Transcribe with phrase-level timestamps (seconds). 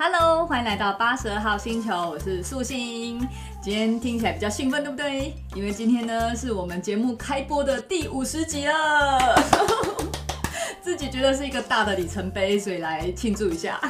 [0.00, 3.18] Hello，欢迎来到八十二号星球，我是素心。
[3.60, 5.34] 今天听起来比较兴奋，对不对？
[5.56, 9.34] 因为今天呢是我们节目开播的第五十集了，
[10.80, 13.80] 自己觉得是一个大的里程碑，所以来庆祝一下。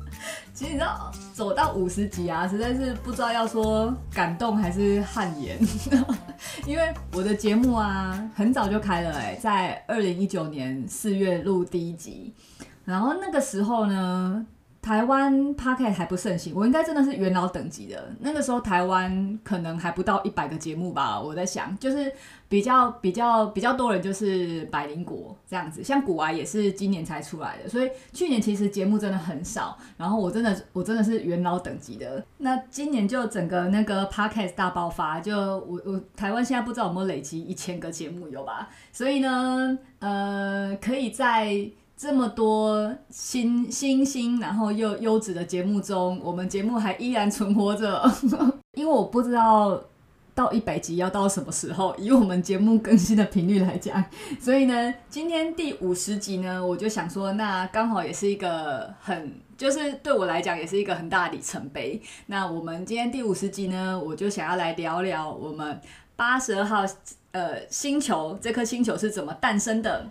[0.54, 5.58] 其实你知道，走到五十集啊，实在是不知道要说感动还是汗颜，
[6.64, 12.32] 因为我的节目啊很早就开了哎、在二零一九年四月录第一集，
[12.82, 14.46] 然后那个时候呢。
[14.82, 18.12] 台湾 Podcast 还不盛行，我应该真的是元老等级的。
[18.20, 22.10] 那个时候台湾可能还不到一百个节目吧，我在想，就是
[22.48, 29.76] 比较比较比较多人就是百灵果这样子，像古玩也是今年才出来的，所以去年其实节目真的很少。
[29.98, 32.24] 然后我真的我真的是元老等级的。
[32.38, 38.70] 那今年就整个那个 Podcast 大爆发，就我我台湾现在不知道有没有累积一千个节目有吧？
[38.92, 41.70] 所以呢，呃，可以在。
[42.00, 48.10] 这么多新新兴，然后又优质的节目中，我们节目还依然存活着。
[48.72, 49.78] 因为我不知道
[50.34, 54.02] 到一百集要到什么时候，以我们节目更新的频率来讲，
[54.40, 62.00] 所以呢，今天第五十集呢，我就想说，那刚好也是一个很，就是对我来讲也是一个很大的里程碑。
[62.24, 65.78] 那我们今天第五十集呢，我就想要来聊聊我们
[66.16, 66.82] 八十二号
[67.32, 70.06] 呃星球，这颗星球是怎么诞生的。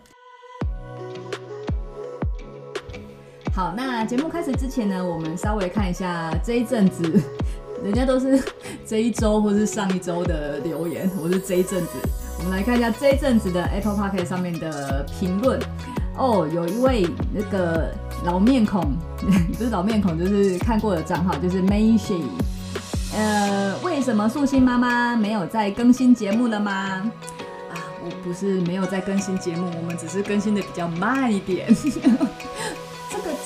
[3.56, 7.04] 好，那节目开始之前呢，我们稍微看一下这一阵子，
[7.84, 8.42] 人家都是
[8.86, 11.90] 这一周或是上一周的留言，我是这一阵子，
[12.38, 15.60] 我们来看一下这一阵子的 Apple Podcast 上面的评论。
[16.16, 18.82] 哦，有一位那个老面孔，
[19.58, 22.22] 不是老面孔，就是看过的账号，就是 Macy。
[23.14, 26.72] 呃，为什么素心妈妈没有在更新节目了吗？
[27.72, 31.68] 啊，我不是没有在更新节目，我们只是更新的比较慢一点。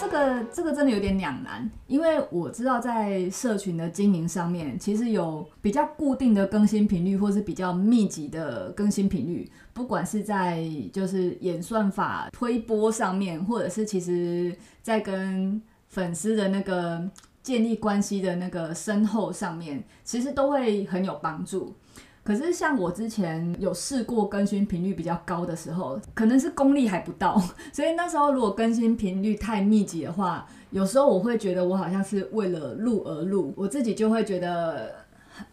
[0.03, 9.49] 这个这个真的有点两难，因为我知道在社群的经营上面，其实有比较固定的更新频率，或是比较密集的更新频率。
[9.73, 17.09] 不管是在就是演算法推播上面，或者是其实在跟粉丝的那个
[17.41, 21.73] 建立关系的那个深厚上面，其实都会很有帮助。
[22.23, 27.41] 可是像我之前有试过更新频率比较高的时候，可能是功力还不到，
[27.73, 34.95] 所以那时候如果更新频率太密集的话，有时候我会觉得我好像是为了录而录，我自己就会觉得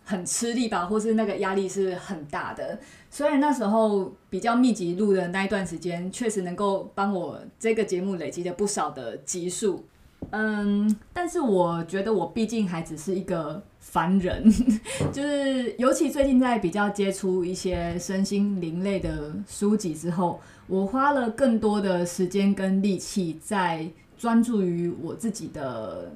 [0.05, 2.79] 很吃力吧，或是那个压力是很大的。
[3.11, 9.85] 虽然那时候比较密集录的那一段时间，确实能够帮我这个节目累积了不少的集数。
[10.31, 13.61] 嗯，但是我觉得我毕竟还只是一个
[13.91, 14.45] 烦人，
[15.13, 23.85] 就是尤其最近在比较接触一些身心灵类的书籍之后，我花了更多的时间跟力气在
[24.17, 26.13] 专注于我自己的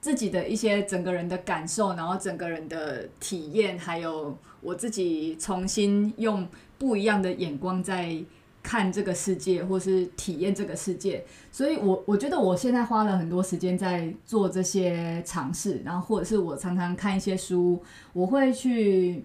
[0.00, 6.46] 自己的一些整个人的感受，然后整个人的体验，还有我自己重新用
[6.78, 8.16] 不一样的眼光在。
[8.64, 17.78] 看这个世界，或是体验这个世界，所以我我觉得我现在花了很多时间在做这些尝试，然后或者是我常常看一些书，
[18.14, 19.22] 我会去，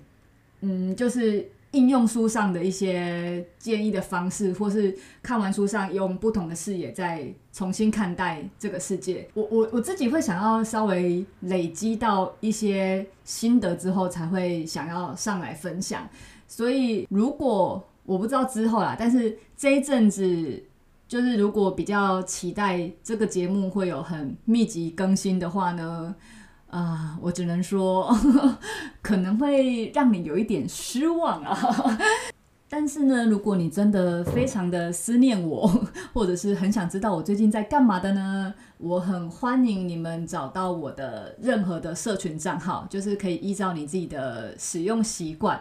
[0.60, 9.26] 嗯，就是应用书上的一些建议的方式，或是看完书上用不同的视野再重新看待这个世界。
[9.34, 16.10] 我我我自己会想要稍微累积到一些心得之后，才会想要上来分享。
[16.46, 20.64] 所以如果我不知道之后啦，但是这一阵子，
[21.08, 26.16] 就是如果比较期待这个节目会有很密集更新的话呢，
[26.72, 28.12] 啊、我只能说
[29.04, 31.56] 可能会让你有一点失望啊。
[32.68, 35.68] 但是呢，如果你真的非常的思念我，
[36.12, 45.60] 或者是很想知道我最近在干嘛的呢，我很欢迎你们找到我的任何的社群账号，就是可以依照你自己的使用习惯。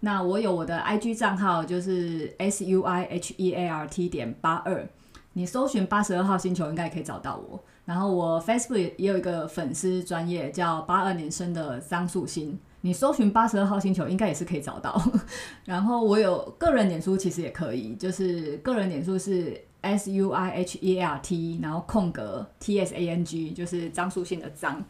[0.00, 4.88] 那我有我的 IG 账号，就是 S U I H E A R T 点八二，
[5.34, 7.62] 你搜寻八十二号星球应该也可以找到我。
[7.84, 15.02] 然后我 Facebook 也有一个粉丝专业叫八二年生的张素心，你搜寻八十二号星球应该也是可以找到。
[15.64, 24.82] 然后我有个人脸书，其实也可以，就是个人脸书是 S U I H E A R T，然后空格 T S A N G，就是张素心的张。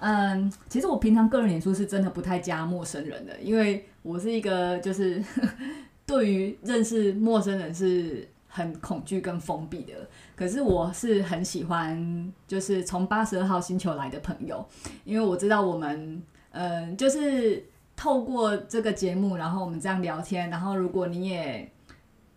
[0.00, 5.22] 嗯，其实我平常个人脸书是真的不太加陌生人的，因为我是一个就是
[6.06, 9.92] 对于认识陌生人是很恐惧跟封闭的。
[10.34, 14.66] 可是我是很喜欢就是从八十二号星球来的朋友，
[15.04, 16.22] 因为我知道我们
[16.52, 17.62] 嗯就是
[17.94, 21.70] 透过这个节目，然后我们这样聊天，然后如果你也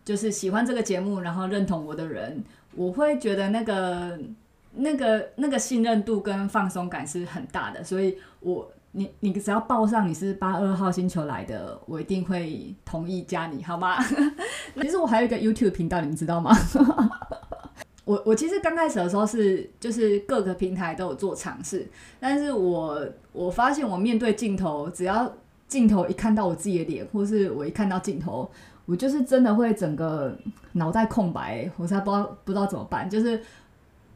[0.03, 2.43] 就是喜欢这个节目，然后认同我的人，
[2.75, 4.19] 我会觉得那个。
[4.73, 13.97] 那个那个信任度跟放松感是很大的，所以我你你只要报上你是八二号星球来的，我一定会同意加你，好吗？
[14.81, 16.55] 其实我还有一个 YouTube 频道，你们知道吗？
[18.03, 21.87] 我我其实刚开始的时候是就是各个平台都有做尝试，
[22.19, 23.01] 但是我
[23.31, 25.31] 我发现我面对镜头，只要
[25.67, 28.49] 镜头一看到我自己的脸，或是我一看到镜头，
[28.85, 30.35] 我就是真的会整个
[30.73, 33.09] 脑袋空白，我才不知道不知道怎么办。
[33.09, 33.41] 就是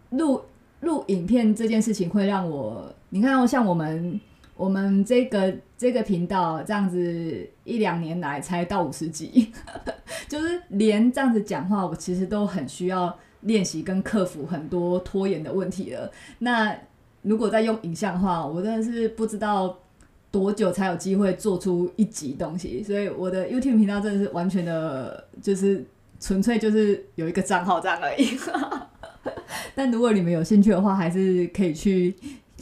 [0.09, 0.41] 录
[0.81, 4.19] 录影片这件事情会让我，你看哦，像我们
[4.55, 9.51] 我们这个这个频道这样子一两年来才到五十集，
[10.27, 13.17] 就是连这样子讲话，我其实都很需要。
[13.41, 16.11] 练习跟克服很多拖延的问题了。
[16.39, 16.75] 那
[17.21, 19.77] 如果再用影像的话，我真的是不知道
[20.31, 22.81] 多久才有机会做出一集东西。
[22.81, 25.85] 所以我的 YouTube 频道真的是完全的，就是
[26.19, 28.35] 纯粹就是有一个账号这样而已。
[29.75, 32.15] 但如果你们有兴趣的话，还是可以去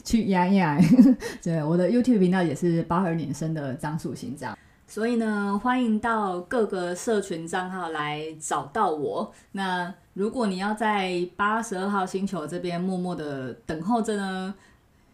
[0.03, 0.77] 去压一压。
[1.41, 4.57] 对，我的 YouTube 频道也是八二年生的张素心这样。
[4.85, 9.33] 所以呢，欢迎到各个社群账号来找到我。
[9.53, 14.53] 那如果你要在八十二号星球这边默默的等候着呢，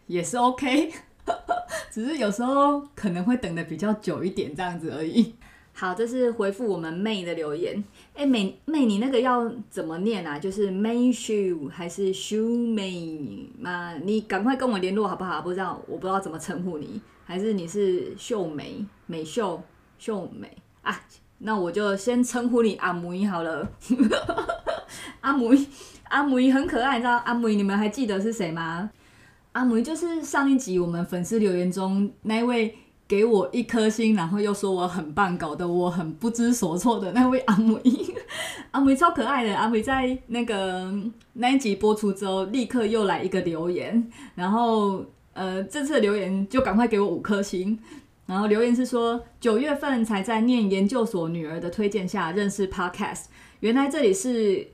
[0.06, 0.92] 也是 OK，
[1.90, 5.34] 只是有时候可能会等的比较久一点这样子而已。
[5.80, 7.82] 好，这是回复我们妹的留言。
[8.14, 10.38] 哎，妹妹，你那个要怎么念啊？
[10.38, 13.94] 就是 May Shu 还是 Shoe May 吗？
[13.94, 15.40] 你赶快跟我联络好不好？
[15.40, 19.58] 不知道，我不知道怎么称呼你，还是你是秀美美秀
[19.98, 21.00] 秀美啊？
[21.38, 23.66] 那我就先称呼你阿梅好了。
[25.22, 25.66] 阿梅，
[26.10, 28.90] 阿梅很可爱，你知道阿梅你们还记得是谁吗？
[29.52, 32.76] 阿梅就是上一集我们粉丝留言中那位
[33.10, 37.76] 给我一颗星，然后又说我很棒，搞得我很不知所措的那位阿梅。
[38.70, 40.94] 阿梅超可爱的，阿梅在那个
[41.32, 47.76] 那一集播出之后，立刻又来一个留言，然后呃这次留言就赶快给我五颗星，
[48.26, 53.24] 然后留言是说九月份才在念研究所女儿的推荐下认识 Podcast，
[53.58, 54.68] 原来这里是。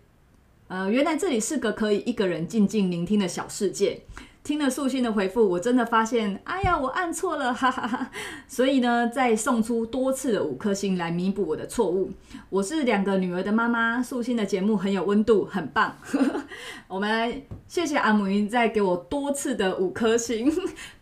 [0.69, 4.01] 呃，原来这里是个可以一个人静静聆听的小世界。
[4.47, 8.09] 听了素心的回复，我真的发现，哎呀，我按错了，哈哈哈。
[8.47, 12.13] 所以呢，再送出多次的五颗星来弥补我的错误。
[12.49, 15.97] 我是两个女儿的妈妈，素心的节目很有温度，很棒。
[16.87, 20.49] 我们谢谢阿母云再给我多次的五颗星。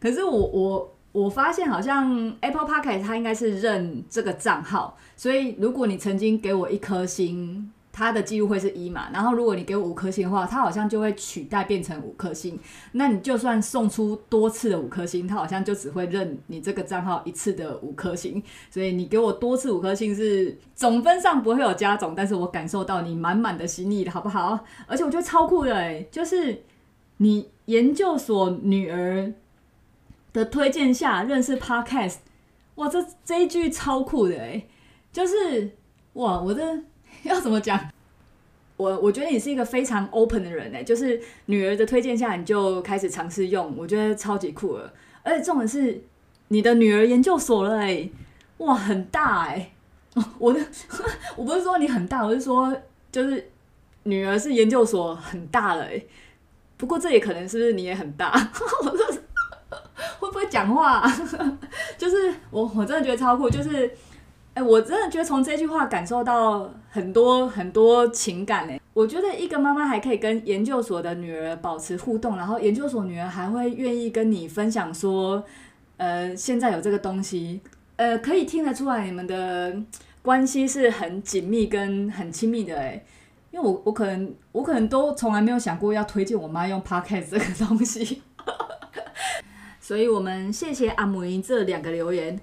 [0.01, 7.71] 可是我我我发现好像 Apple Podcast 它应该是认这个账号，所以如果你曾经给我一颗星。
[7.97, 12.59] 它的记录会是一嘛，然后如果你给我五颗星的话，它好像就会取代变成五颗星。
[12.91, 18.43] 那你就算送出多次的五颗星，它好像就只会认你这个账号一次的五颗星。
[18.69, 24.59] 所以你给我多次五颗星是总分上不会有加总，但是我感受到你满满的心意的好不好？
[24.89, 26.65] 而且我觉得超酷的诶，就是
[27.19, 29.33] 你研究所女儿
[30.33, 32.17] 的推荐下认识 Podcast，
[32.75, 34.67] 哇，这这一句超酷的诶，
[35.13, 35.71] 就是
[36.15, 36.81] 哇，我的。
[37.29, 37.91] 要怎么讲？
[38.77, 44.93] 我我觉得你是一个非常 open 的人诶，就是女儿的推荐下，你就开始尝试用，我觉得超级酷了。
[45.23, 46.03] 而且重点是
[46.49, 48.11] 你的女儿研究所了哎，
[48.59, 49.73] 哇，很大诶。
[50.39, 50.61] 我的
[51.37, 52.77] 我不是说你很大，我是说
[53.13, 53.51] 就是
[54.03, 56.03] 女儿是研究所很大了哎。
[56.77, 58.33] 不过这也可能是不是你也很大？
[58.83, 59.07] 我说
[60.19, 61.09] 会不会讲话？
[61.97, 63.91] 就是我我真的觉得超酷，就是。
[64.55, 68.81] 哎、我真的觉得从这句话感受到很多很多情感哎。
[68.93, 75.45] 我觉得一个妈妈还可以跟研究所的女儿保持互动，然后研究所女儿还会愿意跟你分享说，
[75.97, 77.61] 呃，现在有这个东西，
[77.97, 79.77] 呃，可以听得出来你们的
[80.23, 83.05] 关系是很紧密跟很亲密的哎。
[83.51, 88.23] 因为我我可能我可能都从来没有想过要推荐我妈用 Podcast 这个东西，
[89.81, 92.41] 所以我们谢谢阿母音这两个留言。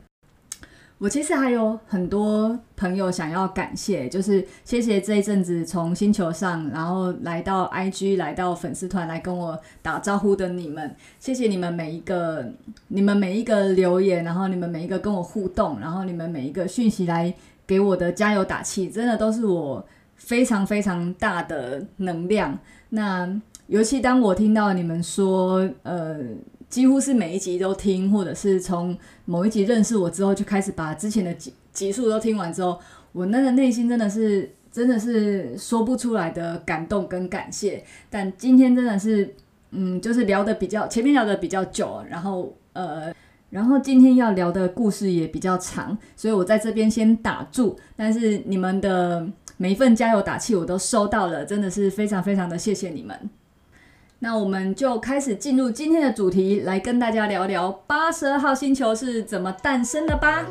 [1.01, 12.53] 我其实还有很多朋友想要感谢，就是谢谢这一阵子从星球上，然后来到 IG，来到粉丝团来跟我打招呼的你们，谢谢你们每一个，
[12.89, 17.33] 你们每一个留言，然后你们每一个跟我互动，然后你们每一个讯息来
[17.65, 19.83] 给我的加油打气，真的都是我
[20.17, 22.55] 非常非常大的能量。
[22.89, 23.27] 那
[23.65, 26.19] 尤其当我听到你们说，呃。
[26.71, 32.79] 几乎是每一集都听，或者是从某一集认识我之后，就开始把之前的集集数都听完之后，
[33.11, 37.83] 我那个内心真的是真的是说不出来的感动跟感谢。
[38.09, 39.35] 但今天真的是，
[39.71, 43.13] 嗯，就是聊的比较前面聊的比较久，然后呃，
[43.49, 47.77] 然后今天要聊的故事也比较长，所以我在这边先打住。
[47.97, 53.29] 但是你们的每一份加油打气我都收到了，真的是非常非常的谢谢你们。
[54.23, 60.45] 那我们就开始进入今天的主题，来跟大家聊聊八十二号星球是怎么诞生的吧。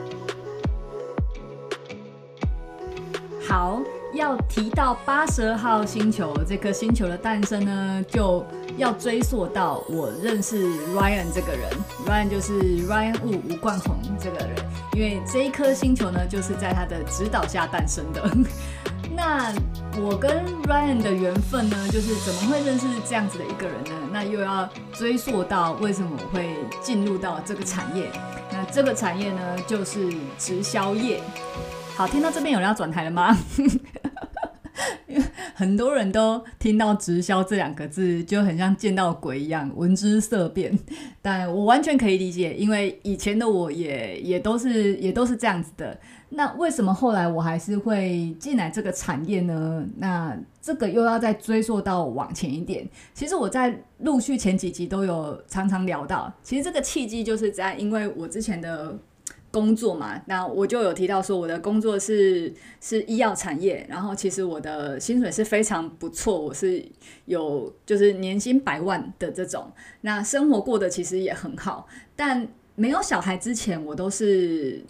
[3.49, 3.81] 好，
[4.12, 8.45] 要提到八十二号星球这颗星球的诞生呢，就
[8.77, 11.71] 要追溯到我认识 Ryan 这个人。
[12.05, 14.57] Ryan 就是 Ryan Wu 吴冠宏这个人，
[14.95, 18.21] 因为这一颗星球呢，就是在他的指导下诞生的。
[19.14, 19.52] 那
[20.00, 24.09] 我跟 Ryan 的缘分呢，就是怎么会认识这样子的一个人呢？
[24.12, 28.09] 那又要追溯到为什么我会进入到这个产业？
[28.52, 31.21] 那这个产业呢，就是直销业。
[31.97, 33.37] 好，听到这边有人要转台了吗？
[35.55, 40.79] 很多人都听到直销这两个字，就很像见到鬼一样，闻之色变。
[41.21, 45.99] 但我完全可以理解，因为以前的我也也都是也都是这样子的。
[46.31, 49.87] 那为什么后来我还是会进来这个产业呢？
[49.99, 52.89] 那这个又要再追溯到往前一点。
[53.13, 58.99] 其实我在陆续前几集都有常常聊到，其实这个契机就是在因为我之前的。
[59.53, 66.81] 工作嘛，那我就有提到说，我的工作是是医药产业，然后其实我的薪水是非常不错，我是
[67.25, 69.69] 有就是年薪百万的这种，
[70.03, 71.89] 那生活过得其实也很好。
[72.15, 72.47] 但
[72.77, 74.85] 没有小孩之前，我都是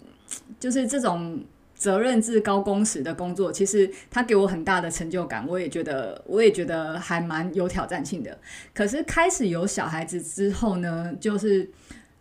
[0.59, 1.43] 就是这种
[1.75, 8.37] 责任制、高工时的工作，其实它给我很大的成就感，我也觉得我也觉得还蛮有挑战性的。
[8.73, 11.69] 可是开始有小孩子之后呢，就是。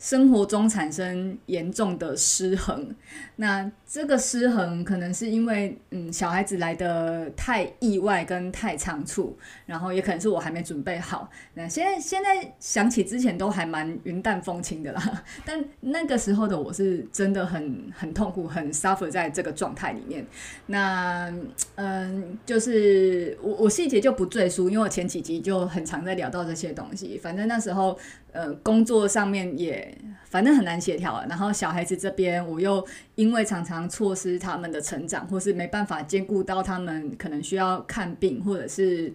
[0.03, 2.97] 生活中产生严重的失衡，
[3.37, 11.29] 那这个失衡可能是因为，嗯，小孩子来的太意外跟太仓促，然后也可能是我还没准备好。
[11.55, 20.25] 那现在现在想起之前都还蛮云淡风轻的啦， 但那个时候的我是真的很很痛苦，很 suffer 在这个状态里面。
[20.67, 21.29] 那
[21.75, 27.19] 嗯，就是我我细节就不赘述，因为我前几集就很常在聊到这些东西。
[27.19, 27.99] 反正那时候。
[28.33, 29.93] 呃，工作上面也
[30.29, 31.21] 反正很难协调。
[31.29, 39.13] 然后小孩子这边，我又因为常常错失他们的成长，或是没办法兼顾到他们可能需要看病，或者是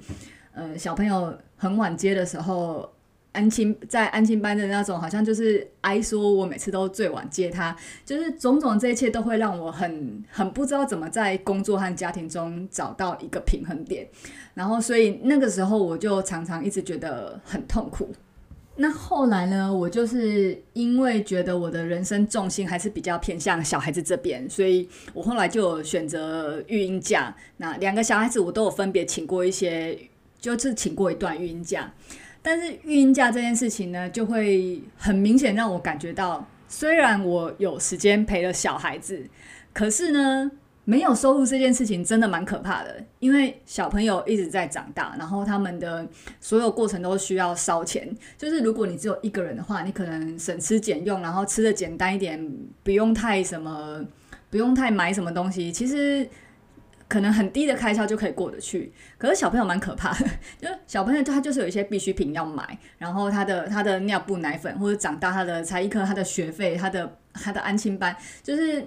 [0.54, 2.90] 呃小朋友很晚接的时候，
[3.32, 14.08] 安亲在安亲班的那种，好像就是挨说我每次都最晚接他，就是种种这一切都会让我很很不知道怎么在工作和家庭中找到一个平衡点。
[14.54, 18.14] 然后所以那个时候我就常常一直觉得很痛苦。
[18.78, 27.34] 那后来呢，我就是因为觉得我的人生重心还是比较偏向小孩子这边，所以我后来就选择育婴假。
[27.58, 29.98] 那两个小孩子我都有分别请过一些，
[30.40, 31.94] 就是请过一段育婴假。
[32.42, 39.26] 但是育婴假这件事情呢，就会很明显让我感觉到，虽然我有时间陪了小孩子，
[39.74, 40.52] 可是呢。
[40.88, 46.08] 没有收入这件事情真的蛮可怕的，因为小朋友一直在长大，然后他们的
[46.40, 48.08] 所有过程都需要烧钱。
[48.38, 52.40] 就是如果你只有一个人的话，你可能省吃俭用，然后吃的简单一点，
[52.84, 54.06] 不用太什么，
[54.52, 56.30] 不用太买什么东西，其实
[57.08, 58.94] 可能很低的开销就可以过得去。
[59.18, 60.30] 可是小朋友蛮可怕的，
[60.62, 68.86] 就是小朋友他就是有一些必需品要买，然后他的他的尿布、奶粉，或者长大他的才艺课、他的学费、他的他的安亲班，就是。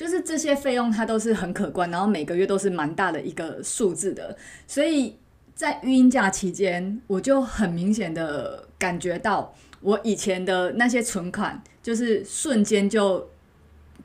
[0.00, 4.34] 就是这些费用，它都是很可观，然后每个月都是蛮大的一个数字的，
[4.66, 5.14] 所以
[5.54, 13.28] 在育婴假期间，我就很明显的感觉到，我以前的那些存款，就是瞬间就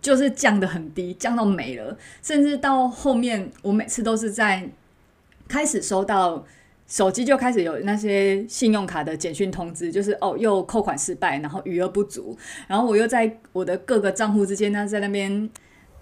[0.02, 4.70] 就是降得很低，降到没了，甚至到后面，我每次都是在
[5.48, 6.46] 开始收到
[6.88, 12.38] 手机就开始有那些信用卡的简讯通知，就是哦又扣款失败，然后余额不足，
[12.68, 15.50] 然后我又在我的各个账户之间呢，在那边。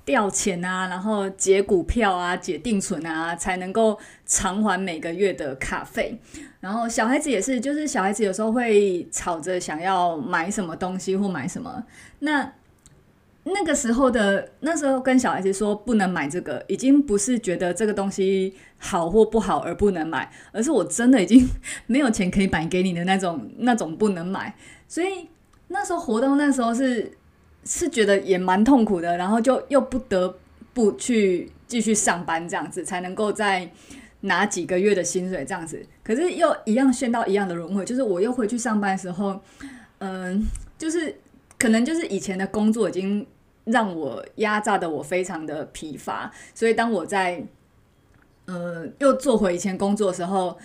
[0.05, 6.19] 调钱啊，然后解股票啊，解定存啊，才能够偿还每个月的卡费。
[6.59, 11.83] 然后小孩子也是，就是小孩子有时候会吵着想要买什么东西或买什么。
[12.19, 12.53] 那
[13.45, 21.47] 那个时候的那时候跟小孩子说不能买这个，已经不是觉得这个东西好或不好而不能买，而是我真的已经
[21.87, 24.53] 没有钱可以买给你的那种那种不能买。
[24.85, 25.29] 所以
[25.69, 27.17] 那时候活动那时候是。
[27.65, 30.37] 是觉得也蛮痛苦的，然后就又不得
[30.73, 33.69] 不去继续上班，这样子才能够再
[34.21, 35.85] 拿几个月的薪水，这样子。
[36.03, 39.39] 可是又一样陷到一样的轮回，就是我又回去上班的时候，
[39.99, 40.45] 嗯、
[40.77, 41.15] 就是
[41.57, 43.25] 可能就是以前的工作已经
[43.65, 47.43] 让我压榨得我非常的疲乏，所以当我在
[48.45, 50.57] 呃又做回以前工作的时候。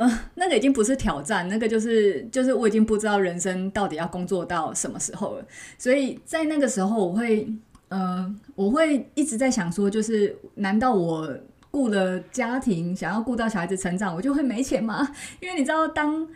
[0.00, 5.44] 呃，那个已经不是挑战，那个就是就是我已经不知道人生到底要工作到什么时候了。
[5.76, 7.46] 所以在那个时候，我会，
[7.88, 11.30] 呃，我会一直在想说，就是难道我
[11.70, 15.06] 顾了家庭，想要顾到小孩子成长，我就会没钱吗？
[15.38, 16.26] 因为你知道，当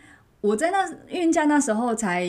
[0.41, 2.23] 我在那孕假那时候才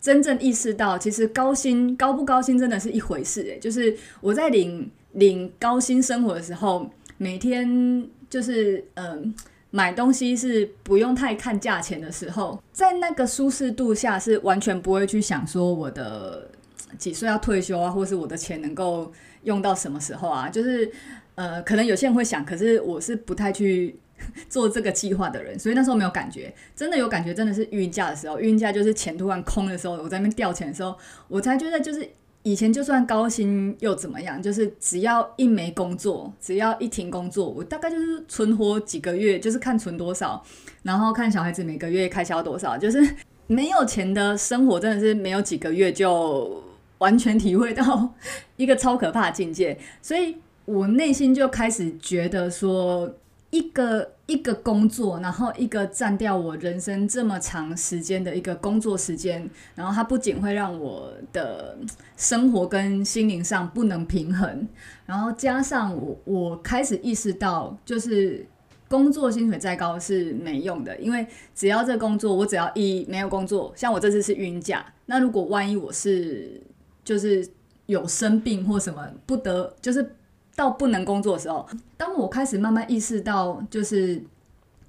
[0.00, 9.32] 真正意识到，其实高薪高不高薪真的是一回事诶，就是我在领领高薪生活的时候，每天就是嗯、
[9.70, 16.50] 买东西是不用太看价钱的时候，在那个舒适度下是完全不会去想说我的
[16.98, 20.90] 几岁要退休啊，或是我的钱能够用到什么时候啊，就是
[21.34, 23.98] 呃可能有些人会想，可是我是不太去。
[24.48, 30.96] 做这个计划的人，所以那时候没有感觉，真的有感觉，真的是孕假的时候，孕假就是钱突然空的时候，我在那边掉钱的时候，
[31.28, 32.08] 我才觉得就是
[32.46, 40.40] 以前就算高薪又怎么样，就是只要一没工作，只要一停工作，我大概就是存活几个月，就是看存多少，
[40.84, 43.04] 然后看小孩子每个月开销多少，就是
[43.48, 46.62] 没有钱的生活真的是没有几个月就
[46.98, 48.14] 完全体会到
[48.56, 50.36] 一个超可怕的境界，所以
[50.66, 53.12] 我内心就开始觉得说。
[53.50, 61.78] 一个一个工作，然后一个占掉我人生这么长时间的一个工作时间，然后它不仅会让我的
[62.16, 64.66] 生活跟心灵上不能平衡，
[65.06, 68.44] 然后加上我我开始意识到，就是
[68.88, 76.60] 工作薪水再高是没用的，因为只要这工作，我只要一没有工作，像我这次是孕假，那如果万一我是
[77.04, 77.48] 就是
[77.86, 80.16] 有生病或什么不得，就是。
[80.56, 84.20] 到不能工作的时候，当我开始慢慢意识到，就是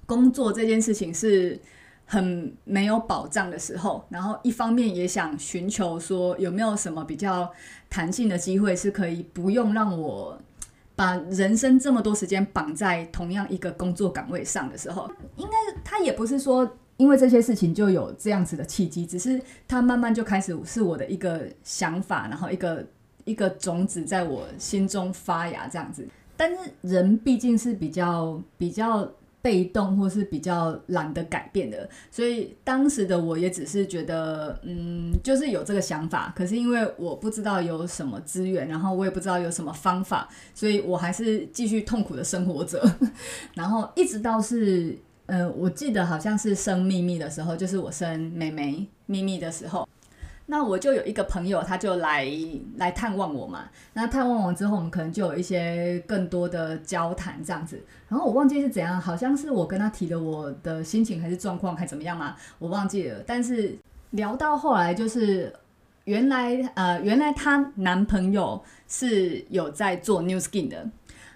[0.06, 1.60] 工作这件事情是
[2.06, 7.52] 很没有保障的时候，然后一方面也想寻求说有没有什么比较
[7.90, 10.38] 弹性的机会，是可以不用让我
[10.96, 22.86] 把人生这么多时间绑在同样一个工作岗位上的时候，应该他也不是说因为这些事情就有这样子的契机，只是他慢慢就开始是我的一个想法，然后一个。
[23.28, 26.08] 一个种子在我心中发芽，这样子。
[26.36, 29.06] 但是人毕竟是比较比较
[29.42, 36.32] 被动，或是比较懒得改变的，所以当时的我也只是觉得，嗯，就是有这个想法。
[36.36, 42.82] 可是因为我不知道有什么资源，然后我也不知道有什么方法，所以我还是继续痛苦的生活着。
[43.54, 49.88] 然后一直到是，嗯，我记得好像是生秘密的时候，就是我生妹妹秘密的时候。
[50.50, 52.26] 那我就有一个朋友，他就来
[52.78, 53.68] 来探望我嘛。
[53.92, 57.78] 那探望完之后，我们可能就有一些更多的交谈这样子。
[58.08, 63.22] 然后我忘记是怎样，好像是我跟他提了我的心情还是状况，还怎么样嘛，我忘记了。
[63.26, 63.78] 但是
[64.12, 65.54] 聊到后来，就是
[66.04, 68.58] 原来呃，原来她男朋友
[68.88, 70.88] 是有在做 New Skin 的。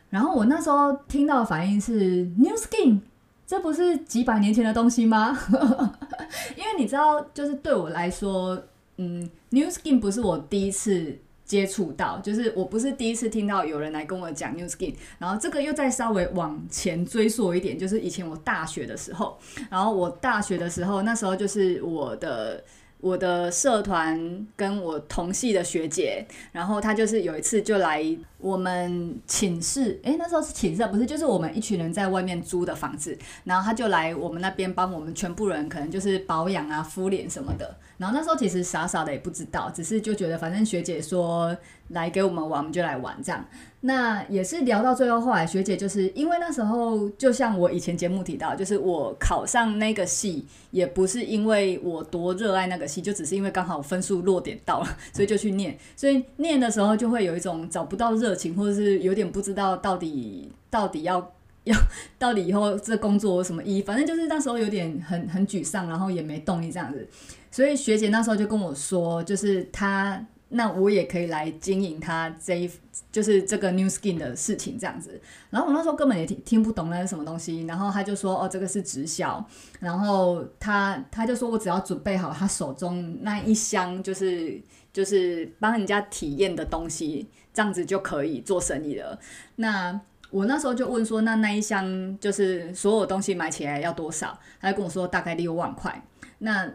[0.08, 3.00] 然后我那时候听到的反应是 New Skin，
[3.46, 5.38] 这不是几百年前的东西吗？
[6.56, 8.58] 因为你知道，就是对我来说。
[9.02, 19.38] 嗯，new skin 不是我第一次接触到，就是我不是第一次听到有人来跟我讲 new skin，然后这个又再稍微往前追溯一点，就是以前我大学的时候，
[19.70, 22.62] 然后我大学的时候，那时候就是我的。
[23.02, 28.00] 我的社团跟我同系的学姐，然后她就是有一次就来
[28.38, 37.76] 我们寝室，诶，那时候是寝室，不是，就是我们一群人在外面租的房子，然后她就来我们那边帮我们全部人，可能就是保养啊、敷脸什么的。
[38.02, 41.56] 然后那时候其实傻傻的也不知道，只是就觉得反正学姐说
[41.90, 43.44] 来给我们玩，我们就来玩这样。
[43.82, 55.78] 那也是聊到最后，后来学姐就是因为那时候，就像我以前节目提到，就是我考上那个系，也不是因为我多热爱那个系，就只是因为刚好分数落点到了，所以就去念。
[55.94, 61.76] 所以念的时候就会有一种找不到热情，或者是有点不知道到底到底要要
[62.18, 63.82] 到底以后这工作有什么意义。
[63.82, 67.06] 反正就是那时候有点很很沮丧，然后也没动力这样子。
[67.52, 70.26] 所以学姐那时候就跟我说，就是她。
[70.54, 72.70] 那我也可以来经营他这一，
[73.10, 75.18] 就是这个 new Skin 的事情这样子。
[75.48, 77.62] 然后我那时候根本也听听不懂那是什么东西。
[77.62, 79.42] 然后他就说：“哦，这个是直销。”
[79.80, 84.60] 然后他他就说我只要准备好他手中那一箱，就是
[84.92, 89.18] 就是帮人家体验的东西，这样子就可以做生意了。
[89.56, 96.04] 那我那时候就问说：“那那一箱就是所有东西买起来要多少？”他就跟我说大概六万块。
[96.40, 96.70] 那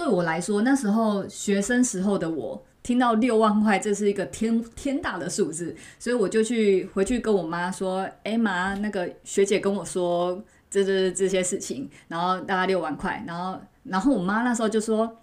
[0.00, 2.64] 对我来说，那时候学生时候的我。
[2.82, 15.18] 听到六万块，这是一个天天大的数字，所以我就去回去跟我妈说：“哎妈，那个学姐跟我说这这这些事情，然后大概六万块。”然后然后我妈那时候就说：“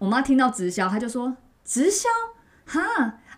[0.00, 2.08] 我妈听到直销，她就说直销
[2.66, 2.80] 哈，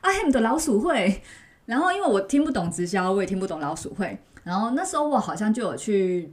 [0.00, 1.20] 阿 ham 的老鼠会。”
[1.66, 6.32] 然后因为我听不懂直销，我也听不懂老鼠会，然后那时候我好像就有去。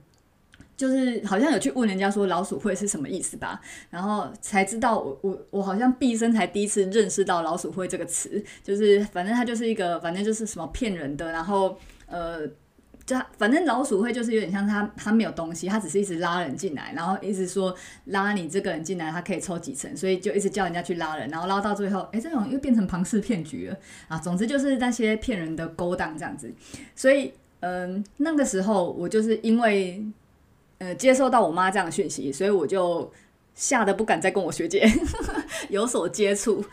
[0.82, 12.48] 就是好像有去问人家说老鼠会是什么意思吧，然后才知道我我我好像毕生才第一次认识到老鼠会这个词，就是反正它就是一个反正就是什么骗人的，然后呃
[13.06, 24.18] 就反正老鼠会就是有点像他他没有东西，他只是一直拉人进来，然后一直说拉你这个人进来，他可以抽几层，所以就一直叫人家去拉人，然后拉到最后，哎，这种又变成庞氏骗局了啊！
[24.18, 26.52] 总之就是那些骗人的勾当这样子，
[26.96, 27.32] 所以
[27.64, 30.04] 嗯、那个时候我就是因为
[30.82, 33.08] 呃接受到我妈这样的讯息，所以我就
[33.54, 34.92] 吓得不敢再跟我学姐
[35.70, 36.66] 有所接触。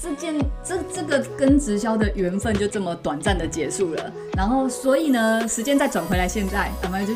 [0.00, 7.12] 这件这这个跟直销的缘分就这么短暂的结束了，然后所以呢，时间再转回来，现在我们就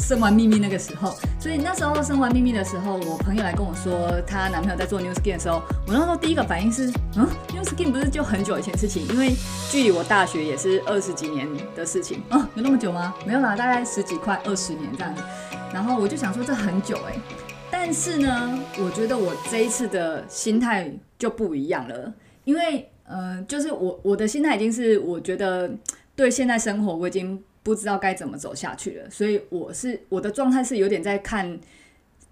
[0.00, 9.06] 生完秘密那个时候，所以那时候生完秘密的时候，我朋友来跟我说，她男朋友在做 New Skin 的时候，我那时候第一个反应是，嗯 New Skin 不是就很久以前事情？
[9.08, 9.34] 因为
[9.70, 11.46] 距离我大学也是二十几年
[11.76, 13.14] 的事情啊，有那么久吗？
[13.26, 15.22] 没有啦，大概十几块二十年这样子。
[15.74, 17.14] 然后我就想说这很久哎、
[17.70, 22.12] 但是呢，我觉得我这一次的心态就不一样了。
[22.48, 25.70] 因为，呃，就是我我的心态已经是，我觉得
[26.16, 31.60] 对现在生活我已经不知道该怎么走下去了，所以我是我的状态是有点在看，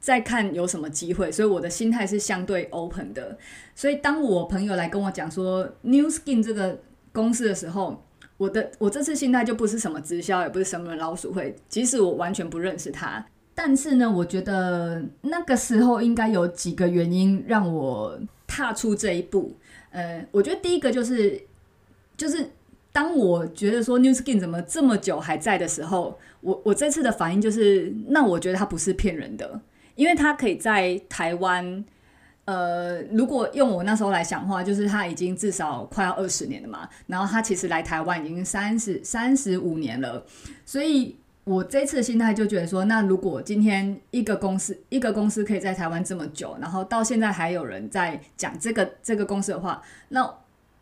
[0.01, 3.37] 在看有什么机会，所以我的心态是相对 open 的。
[3.75, 6.81] 所以当我朋友来跟我讲说 New Skin 这个
[7.13, 8.03] 公司的时候，
[8.39, 13.23] 我的我这次心态就不是什么直销，也不是什么老鼠会，即使我完全不认识他，
[13.55, 19.55] 但是呢，我觉得那个时候应该有几个原因让我踏出这一步。
[19.97, 21.41] 呃，我觉得第一个就是，
[22.19, 22.51] 就是
[22.93, 29.59] 当我觉得说 New Skin 怎么这么久还在的时候，我我这次的反应就是，那我觉得他不是骗人的，
[29.95, 31.83] 因为他可以在台湾，
[32.45, 40.23] 呃，如果用我那时候来想的话，就是他已经至少快要二十年了嘛，然后他其实来台湾已经三十三十五年了，
[40.67, 41.17] 所以。
[41.47, 50.29] 我这次心态就觉得说，那如果今天一个公司一个公司可以在台湾这么久，然后到现在还有人在讲这个这个公司的话，那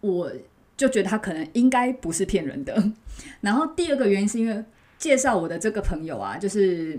[0.00, 0.32] 我
[0.74, 2.82] 就觉得他可能应该不是骗人的。
[3.42, 4.64] 然后第二个原因是因为
[4.96, 6.98] 介绍我的这个朋友啊，就是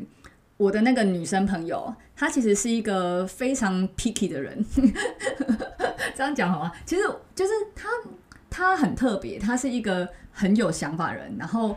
[0.58, 4.64] 我的那个女生朋友，她其实是一个非常 picky 的人。
[6.16, 6.72] 这样讲好吗？
[6.86, 7.02] 其实
[7.34, 7.90] 就是她，
[8.48, 11.76] 她很特别，她是一个很有想法人，然后。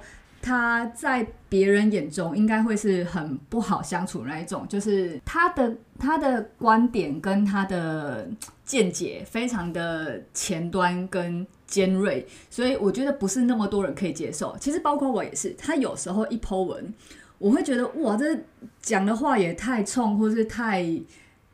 [0.48, 8.26] 他在别人眼中应该会是很不好相处那一种，就是他的他的观点跟他的
[8.64, 14.56] 见解非常的前端跟尖锐，所以我觉得不是那么多人可以接受。
[14.58, 16.94] 其实包括我也是，他有时候一 po 文，
[17.37, 18.34] 我会觉得哇，这
[18.80, 20.82] 讲的话也太冲，或是太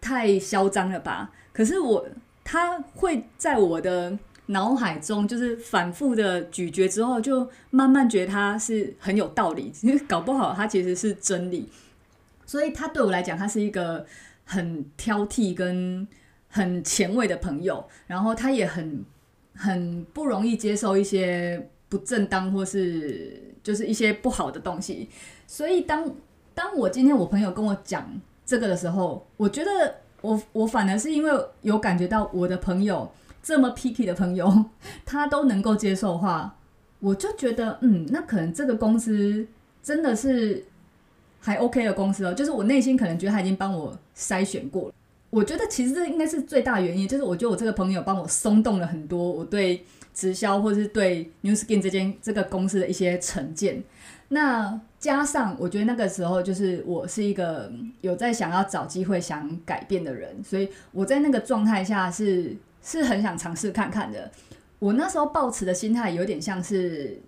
[0.00, 1.32] 太嚣张了吧？
[1.52, 2.06] 可是我
[2.44, 4.16] 他会在我的。
[4.46, 11.68] 脑海中就是反复的咀嚼之后，就慢慢觉得他是很有道理，其 实搞不好他其实是真理。
[12.44, 14.04] 所以他对我来讲，他是一个
[14.44, 16.06] 很挑剔跟
[16.48, 19.02] 很前卫的朋友，然后他也很
[19.54, 25.08] 很不容易接受一些不正当或是就是一些不好的东西。
[25.46, 26.14] 所以当
[26.54, 31.30] 当我今天我朋友跟我讲这个的时候，我觉得我我反而是因为
[31.62, 33.10] 有感觉到我的朋友。
[33.44, 34.64] 这么 picky 的朋友，
[35.04, 36.56] 他都能够接受的话，
[36.98, 39.46] 我就觉得，嗯，那可能这个公司
[39.82, 40.64] 真的是
[41.40, 42.32] 还 OK 的公司哦。
[42.32, 44.94] 就是我内心可能觉得他已经帮我筛选过了。
[45.28, 53.84] 我觉得其实这应该是最大原因，就是我觉得我这个朋友帮我松动了很多我对直销或者是对 New Skin 这间这个公司的一些成见。
[54.28, 62.56] 那加上我觉得那个时候就是我是一个有在想要找机会想改变的人，所以我在那个状态下是。
[62.84, 64.30] 是很想尝试看看的。
[64.78, 67.18] 我那时候抱持的心态有点像是，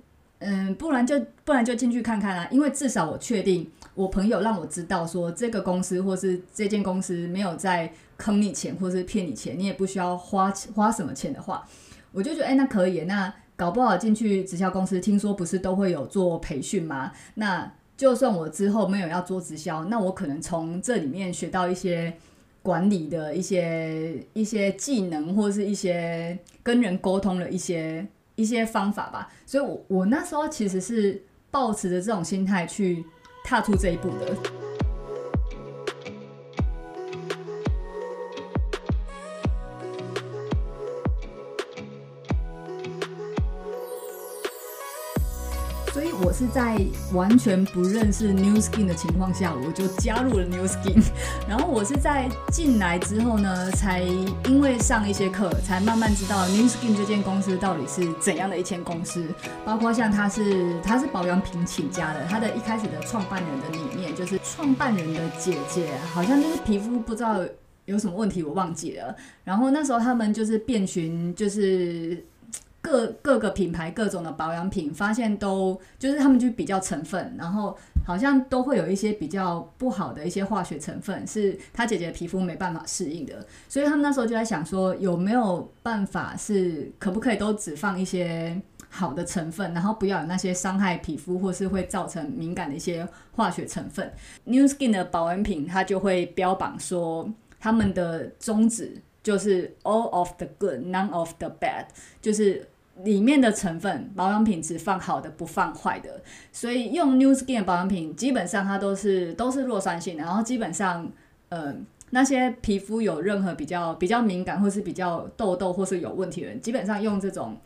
[0.40, 2.46] 嗯，不然就不然就进去看看啦。
[2.50, 11.66] 因为至少我确定，我朋友让我知道说这个公司或是这间公司没有在坑你钱或是骗你钱，你也不需要花花什么钱的话，
[12.12, 13.04] 我就觉得，哎，那可以。
[13.04, 17.12] 那搞不好进去直销公司，听说不是都会有做培训吗？
[17.36, 22.18] 那就算我之后没有要做直销，那我可能从这里面学到一些。
[22.66, 29.32] 管理的一些一些技能，或者是一些跟人沟通的一些一些方法吧。
[29.46, 33.04] 所以我，我我那时候其实是抱持着这种心态去
[33.44, 34.36] 踏出这一步的。
[46.22, 46.80] 我是在
[47.12, 51.02] 完全不认识 New Skin 的情况下，我就加入了 New Skin。
[51.48, 59.26] 然后我是在进来之后呢，才因为上一些课，才慢慢知道 New Skin 这间公司到底是怎样的一间公司。
[59.64, 67.40] 包括像他是他是保养品起家的，他的一开始的创办人的理念就是创办人的姐姐好像就是皮肤不知道
[67.84, 69.14] 有什么问题，我忘记了。
[69.44, 72.24] 然后那时候他们就是遍寻，就是。
[72.86, 83.44] 各各个品牌各种的保养品，发现都就是他们就比较成分，然后好像都会有一些比较不好的一些化学成分，是他姐姐皮肤没办法适应的。
[83.68, 88.56] 所以他们那时候就在想说，有没有办法是可不可以都只放一些
[88.88, 94.12] 好的成分，然后不要有那些伤害皮肤或是会造成敏感的一些化学成分。
[94.44, 101.86] New Skin 的保养品它就会标榜说，他们的宗旨就是 All of the good, none of the bad，
[102.22, 102.64] 就是。
[103.04, 111.06] 里面的成分保养品只放好的，不放坏的，所以用 New Skin 保养品基本上它都是都是弱酸性的，然后基本上
[111.50, 111.74] 呃
[112.10, 117.56] 那些皮肤有任何比较比较敏感或是比较痘痘或是有问题的人，基本上用这种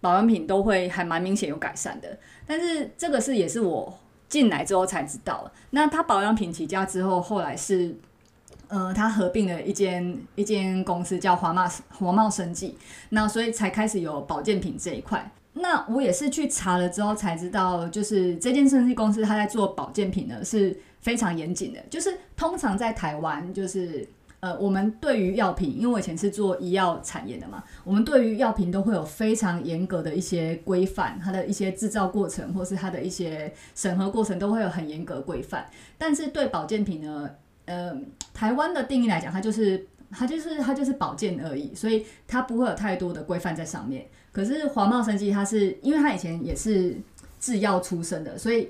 [0.00, 2.18] 保养品都会还蛮明显有改善的。
[2.46, 7.94] 但是这个是也是我进来之后才知道，那它保养品起家之后，后来是。
[8.72, 12.74] 呃，他合并了一间一间公司叫华茂华茂生技，
[13.10, 15.30] 那所以才开始有保健品这一块。
[15.52, 21.80] 那我也是去查了之后才知道，就是这间生技公司他在做保健品呢是非常严谨的。
[21.90, 24.08] 就是通常在台湾，就是
[24.40, 35.66] 呃，我们对于药品，因为我以前是做医药产业的嘛，我们对于药品都会有非常严格的一些规范，它的一些制造过程或是它的一些审核过程都会有很严格规范。
[35.98, 37.28] 但是对保健品呢，
[37.64, 37.96] 呃，
[38.34, 44.04] 台湾的定义来讲，它就是它就是它就是保健而已，所以它不会有太多的规范在上面。
[44.32, 46.96] 可是华茂生技，它是因为它以前也是
[47.38, 48.68] 制药出身的，所以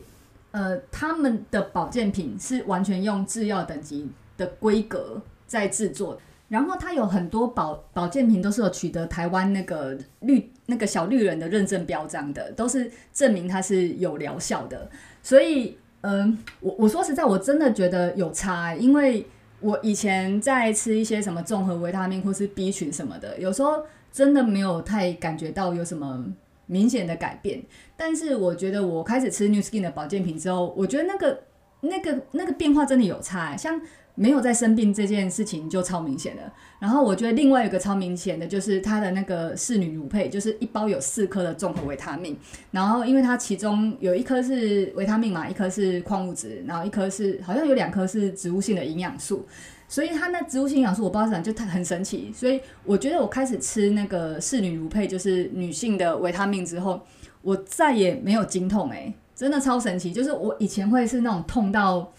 [0.51, 6.21] 呃，他们的保健品是完全用制药等级的规格在制作。
[6.49, 14.91] 然后它有很多保保健品都是有取得台湾那个绿那个小绿人的认证标章的，都是证明它是有疗效的，
[15.23, 15.79] 所以。
[16.03, 19.27] 嗯，我我说实在，我真的觉得有差，因为
[19.61, 26.25] 我以前在吃一些什么综合维他命或是 B 群什么的，有时候真的没有太感觉到有什么
[26.67, 27.63] 明显的改变。
[27.97, 31.43] 但是我觉得我开始吃 New Skin 的保健品之后，我觉得那个
[31.81, 33.81] 那个那个变化真的有差，像。
[34.15, 36.43] 没有在生病这件事情就超明显的。
[36.79, 42.37] 然后我觉得另外一个超明显的就是它的那个侍女乳配，就是一包有四颗的综合维他命。
[42.71, 49.47] 然后因为它其中有一颗是维他命嘛，一颗是矿物质，然后一颗是好像有两颗是植物性的营养素。
[49.89, 52.33] 所以它那植物性营养素我不知道怎么就它很神奇。
[52.35, 57.01] 所以我觉得我开始吃那个侍女乳配，就是女性的维他命之后，
[57.41, 60.13] 我再也没有经痛诶、真的超神奇。
[60.13, 62.13] 就是我以前会是那种痛到。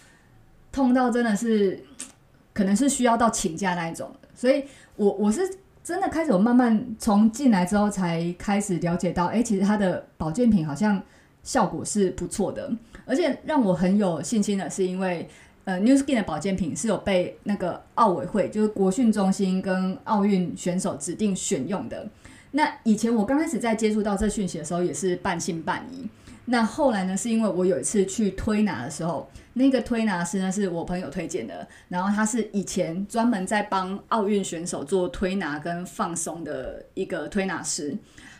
[0.73, 1.79] 痛到真的是，
[2.51, 4.65] 可能是需要到请假那一种，所以
[4.97, 5.41] 我我是
[5.83, 11.01] 真的开始，我慢慢从进来之后才开始了解到，哎、其实它的保健品好像
[11.43, 12.69] 效果是不错的，
[13.05, 15.29] 而且让我很有信心的是，因为
[15.65, 22.07] 呃 New Skin 的保健品是有被那个奥委会，就是国训中心跟奥运选手指定选用的。
[22.51, 26.07] 那以前我刚开始在接触到这讯息的时候，也是半信半疑。
[26.45, 37.95] 那后来呢，是因为我有一次去推拿的时候，那个推拿师呢是我朋友推荐的，然后他是以前专门在帮奥运选手做推拿跟放松的一个推拿师。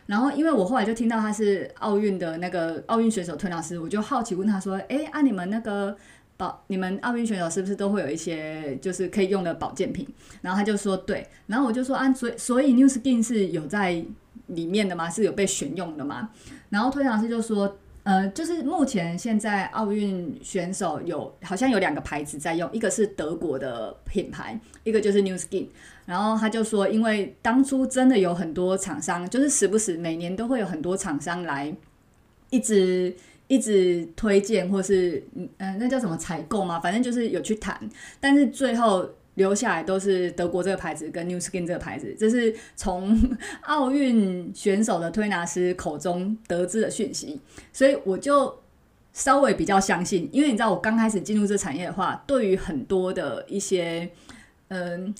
[0.05, 5.95] 然后因为我后来就听到他是奥运的那个奥运选手推拿师，我就好奇问他说：“诶，啊你们那个
[6.35, 10.05] 保，你们奥运选手是不是都会有一些就是可以用的保健品？”
[10.41, 14.03] 然后他就说：“对。”然后我就说：“啊，所所以 New Skin 是有在
[14.47, 15.09] 里面的吗？
[15.09, 16.31] 是有被选用的吗？”
[16.67, 17.77] 然后推拿师就说。
[18.03, 25.67] 呃，就是目前现在奥运选手有好像有两个牌子在用，一个是德国的品牌，一个就是 New Skin。
[26.05, 31.73] 然后他就说，因为当初真的有很多厂商，就是时不时每年都会有很多厂商来
[32.49, 33.15] 一直
[33.47, 37.79] 一直推荐，或是嗯、呃，那叫什么采购嘛，反正就是有去谈，
[38.19, 39.09] 但是最后。
[39.35, 43.17] 留下来都是德国这个牌子跟 New Skin 这个牌子，这是从
[43.65, 47.39] 奥运选手的推拿师口中得知的讯息，
[47.71, 48.61] 所以我就
[49.11, 54.09] 稍微比较相信，因为你知道我刚开始进入这产业的话，对于很多的一些
[54.67, 55.13] 嗯、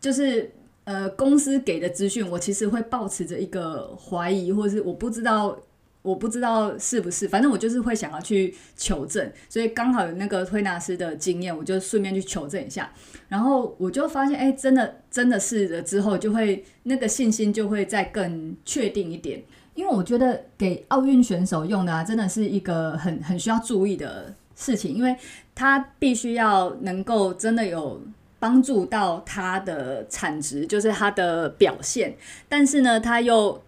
[0.00, 0.50] 就是
[0.84, 5.58] 呃公司给的资讯，我其实会抱持着一个怀疑，或者是我不知道。
[6.02, 12.90] 我不知道是不是，反正我就是会想要去求证，所以刚好有那个推拿师的经验，我就顺便去求证一下，
[13.28, 19.42] 然后我就发现，哎，真的真的是了之后，就会那个信心就会再更确定一点，
[19.74, 25.14] 因为我觉得给奥运选手用的啊，真的是一个很很需要注意的事情，因为
[25.54, 28.00] 他必须要能够真的有
[28.38, 32.16] 帮助到他的产值，就是他的表现，
[32.48, 33.60] 但是呢，他又。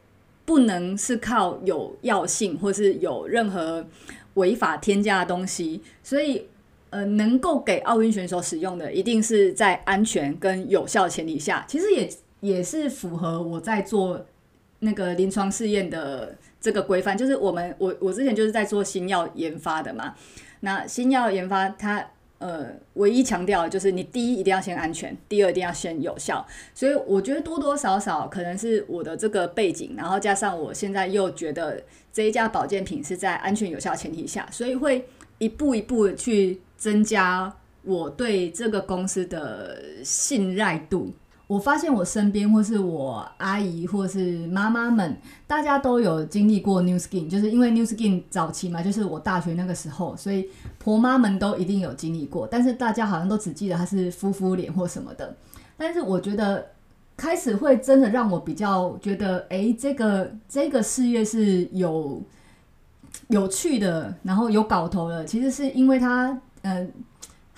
[0.50, 3.86] 不能是靠有药性或是有任何
[4.34, 6.44] 违法添加的东西，所以
[6.90, 11.64] 呃，能够给奥运选手使用的，一定是在安全跟有效前提下。
[11.68, 12.10] 其实也
[12.40, 14.26] 也是符合我在做
[14.80, 20.16] 那个临床试验的这个规范，就是我们我我之前就是在做新药研发的嘛。
[20.58, 22.04] 那新药研发它
[22.40, 26.44] 呃唯一强调就是你第一一定要先安全，第二一定要先有效。
[26.74, 31.80] 所以我觉得多多少少可能是我的这个背景，然后加上我现在又觉得
[32.12, 35.06] 这一家保健品是在安全有效前提下，所以会
[35.38, 36.60] 一步一步去。
[36.80, 41.12] 增加我对这个公司的信赖度。
[41.50, 45.16] 我发现我身边或是我阿姨或是妈妈们，
[45.48, 52.46] 大家都有经历过 New Skin，就是因为 New Skin 早期嘛，就是我大学那个时候，所以婆妈们都一定有经历过。
[52.46, 55.36] 但是大家好像都只记得它是敷敷脸或什么的。
[55.76, 56.64] 但是我觉得
[57.16, 62.22] 开始会真的让我比较觉得，哎，这个这个事业是有
[63.26, 65.24] 有趣的，然后有搞头的。
[65.24, 66.40] 其实是因为它。
[66.62, 66.92] 嗯，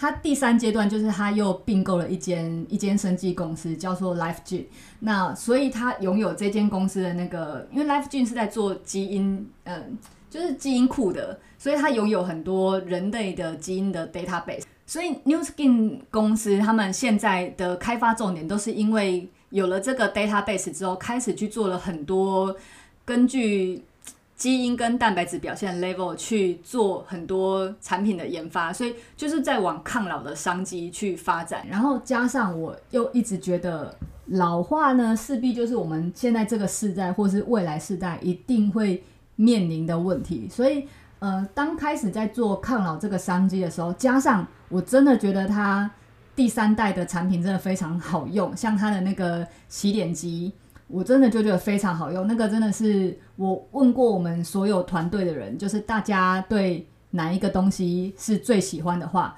[0.03, 4.65] 他第三阶段就是他又并购了一间一间生技公司，叫做 LifeGen。
[4.99, 9.97] 那所以他拥有这间公司的那个，因为 LifeGen 是在做基因，嗯，
[10.29, 14.65] 就是基因库的，所以他拥有很多人类的基因的 database。
[14.87, 22.57] 所以 NewSkin 公司他们现在的开发重点都是因为有了这个 database 之后，开始去做了很多
[23.05, 23.85] 根据。
[24.43, 31.65] 基因跟蛋白质表现 level 去做很多产品的研发，所以就是在往抗老的商机去发展。
[31.71, 39.01] 然后加上我又一直觉得老化呢，势必就是我们现在这个世代或是未来世代一定会
[39.37, 40.49] 面临的问题。
[40.51, 40.89] 所以，
[41.21, 45.89] 呃，当开始在做抗老这个商机的时候，加上我真的觉得它
[46.35, 50.53] 第三代的产品真的非常好用，像它的那个洗脸机。
[50.93, 59.35] 我真的就觉得非常好用，那个真的是我问过我们所有团队的人，就是大家对哪一个东西是最喜欢的话，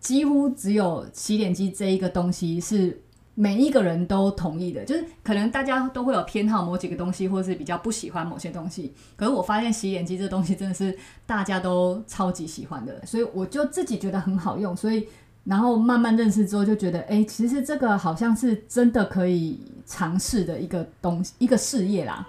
[0.00, 3.00] 几乎只有洗脸机这一个东西是
[3.34, 4.84] 每一个人都同意的。
[4.84, 15.06] 就是可能大家都会有偏好某几个东西，或是比较不喜欢某些东西，可是我发现洗脸机这东西真的是大家都超级喜欢的，所以我就自己觉得很好用，所以。
[15.46, 22.26] 然后慢慢认识之后，就觉得，哎，其实这个好像是真的可以尝试的一个东西，一个事业啦。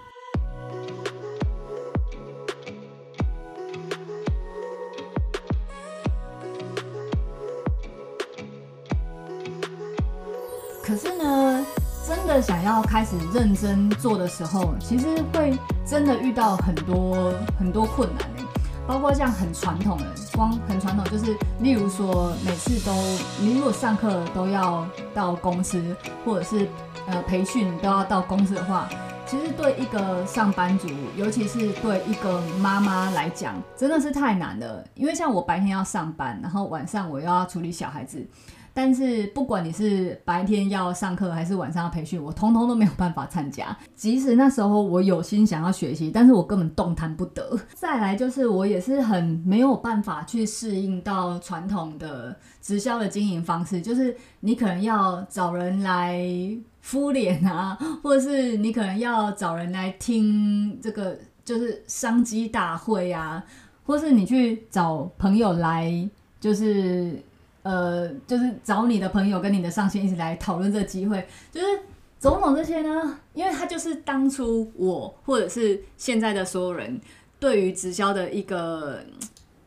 [10.83, 11.65] 可是呢，
[12.07, 18.36] 真的想要开始认真做的时候，其实会真的遇到很多很多困难。
[18.87, 22.93] 包括像很传统的，光很传统就是，例如说每次都，
[23.41, 26.65] 你如果上课都要到公司，或者是
[27.07, 28.87] 呃培训都要到公司的话，
[29.25, 34.81] 其实对一个上班族，尤其是对一个妈妈来讲，真的是太难了。
[34.95, 38.25] 因为像我白天要上班，然后晚上我又要处理小孩子。
[38.77, 43.75] 但是不管你是白天要上课还是晚上要培训，我通通都没有办法参加。
[43.95, 47.59] 即使那时候我有心想要学习，但是我根本动弹不得。
[47.73, 56.23] 再来就是我也是很没有办法去适应到传统的直销的经营方式，就是你可能要找人来
[56.81, 63.43] 敷脸啊，或者是你可能要找人来听这个就是商机大会啊，
[63.87, 66.07] 或是你去找朋友来
[66.39, 67.19] 就是。
[67.67, 71.67] 呃，就是找你的朋友跟你的上线一起来讨论这个机会，就是
[72.17, 76.97] 种种这些呢，因为他就是当初我或者是现在的所有人
[77.41, 79.01] 对于直销的一个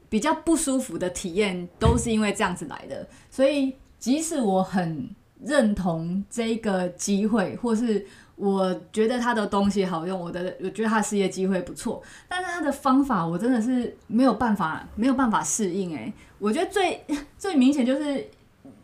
[0.09, 3.07] 比较不舒服的体验，都是因为这样子来的。
[3.31, 8.07] 所以即使我很认同这个机会，或是
[8.41, 16.13] 我觉得他的东西好用，我的我觉得他的事业机会不错，但是他的方法我真的是没有办法没有办法适应诶。
[16.39, 17.05] 我觉得最
[17.37, 18.27] 最明显就是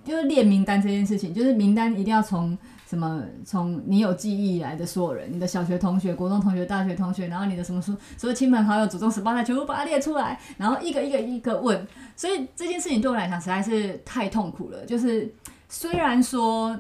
[0.05, 11.87] 就是列名单这件事情，就是名单一定要从什么从你有记忆以来的所有人，你的小学同学、国中同学、大学同学，然后你的什么书，所有亲朋好友、祖宗十八代全部把它列出来，然后一个一个一个问。
[12.15, 14.85] 所以这件事情对我来讲实在是太痛苦了。
[14.85, 15.33] 就是
[15.69, 16.79] 虽然说，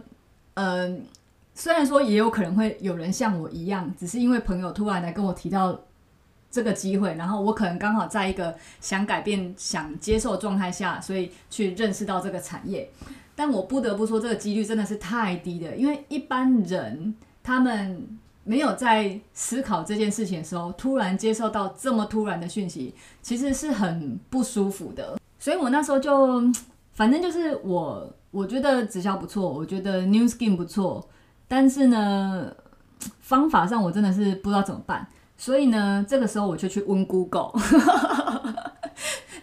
[0.55, 1.05] 嗯、
[1.57, 5.77] 虽然说也有可能会有人像我一样，只是因为朋友突然来跟我提到。
[6.49, 12.89] 这个机会，然后我可能刚好在一个想改变、想接受状态下，所以去认识到这个产业。
[13.35, 18.09] 但我不得不说，这个几率真的是太低了，因为一般人他们
[18.45, 25.19] 没有在思考这件事情的时候，突然接受到这么突然的讯息，其实是很不舒服的。
[25.39, 26.41] 所以我那时候就，
[26.93, 31.07] 反正就是我，我觉得直销不错，我觉得 New Skin 不错，
[31.49, 32.53] 但是呢，
[33.21, 35.07] 方法上我真的是不知道怎么办。
[35.39, 37.53] 所以呢，这个时候我就去问 Google，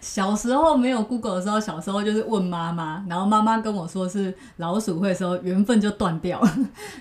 [0.00, 6.42] 小时候没有 Google 的时候，小时候就是问妈妈，然后妈妈跟我说是老鼠会的时候，缘分就断掉。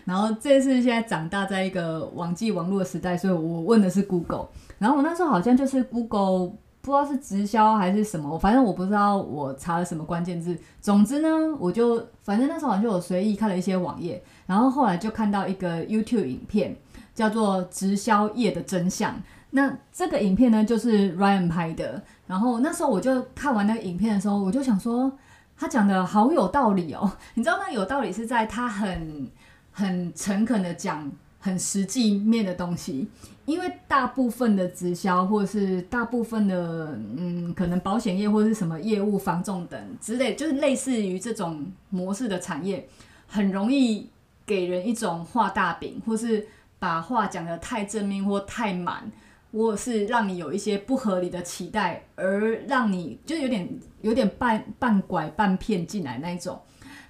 [0.06, 4.48] 然后这次现在长大在一个网际网络的时代，所以我问的是 Google。
[4.78, 6.52] 然后我那时候好像就是 Google，
[6.82, 10.56] 不知道是直销还是什么，反正我不知道我查了什么关键字。
[10.80, 11.28] 总之呢，
[11.60, 16.76] 我就反正那时候好像就有随意看了一些网页，然后后来就看到一个 YouTube 影片，
[17.14, 19.12] 叫做《直销业的真相》。
[19.52, 22.02] 那这个影片呢，就是 Ryan 拍的。
[22.26, 25.12] 然后那时候我就看完那个影片的时候，我就想说，
[25.56, 27.12] 他讲的好有道理哦。
[27.36, 29.28] 你知道那有道理是在他很
[29.72, 33.08] 很诚恳的讲很实际面的东西。
[33.46, 42.88] 因为大部分的直销或是大部分的嗯，可能保险业或是什么业务、房仲等之类，就是类似于这种模式的产业，
[43.28, 44.10] 很容易
[44.46, 46.48] 给人一种画大饼，或是
[46.80, 49.12] 把话讲得太正面或太满。
[49.56, 53.70] 或是让你有一些不合理的期待，而让你就有点
[54.02, 56.60] 有点半半拐半骗进来那一种。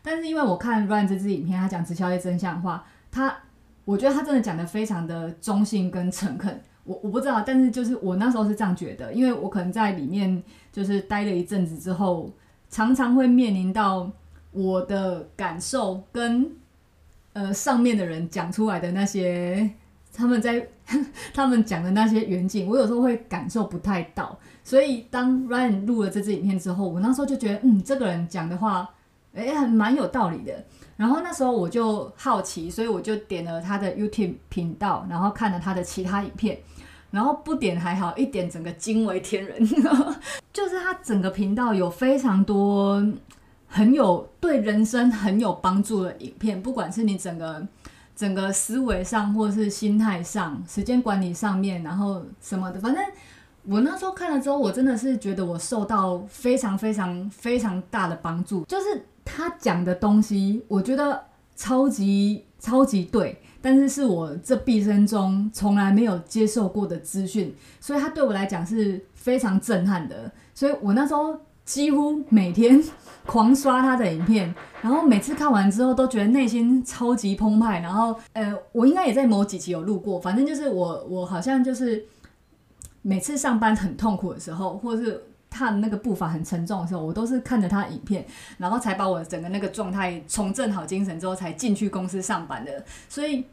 [0.02, 3.34] 但是因为我看 Ryan 这支影片，他讲直销业真相的话，他
[3.86, 6.62] 我觉得他真的讲得非常的中性跟诚恳。
[6.84, 12.30] 我我不知道，但是就是我那时候是这样觉得，因为我可能在里面就是待了一阵子之后，
[12.70, 14.12] 常常会面临到
[14.52, 16.52] 我的感受跟
[17.34, 19.70] 呃上面的人讲出来的那些。
[20.16, 20.68] 他们在
[21.34, 24.38] 他们讲的那些远景，我有时候会感受不太到。
[24.64, 28.88] 所以当 Ryan 录了这支影片之后，我那时候就觉得，嗯，这个人讲的话，
[29.34, 30.64] 诶，还蛮有道理的。
[30.96, 36.60] 然后那时候我就好奇，所以我就点了他的 YouTube 频道，然后看了他的其他影片。
[37.10, 39.68] 然后不点还好，一点整个惊为天人，
[40.54, 43.04] 就是他整个频道有非常多
[43.74, 47.68] 很有对人生很有帮助的影片，不管是你整个。
[48.16, 53.04] 整个思维上，或是心态上、时间管理上面，然后什么的，反正
[53.64, 58.66] 我那时候看了之后，我真的是觉得我受到非常非常非常大的帮助。
[58.66, 61.24] 就是他讲的东西，我觉得
[61.56, 70.32] 超级超级对，但是是我这毕生中从来没有接受过的资讯，所以他对我来讲是非常震撼的。
[70.54, 71.36] 所以我那时候
[71.66, 72.84] 几乎每天。
[73.26, 77.80] 狂刷他的影片，然后每次看完之后都觉得内心超级澎湃。
[77.80, 82.04] 然后，呃，我应该也在某几集有录过，反正就是我，我好像就是
[83.02, 88.26] 每次上班很痛苦的时候，或是他的那个步伐很沉重的时候，我都是看着他影片，
[88.58, 92.84] 然后才把我整个那个状态重振好精神之后，才进去公司上班的。
[93.08, 93.46] 所以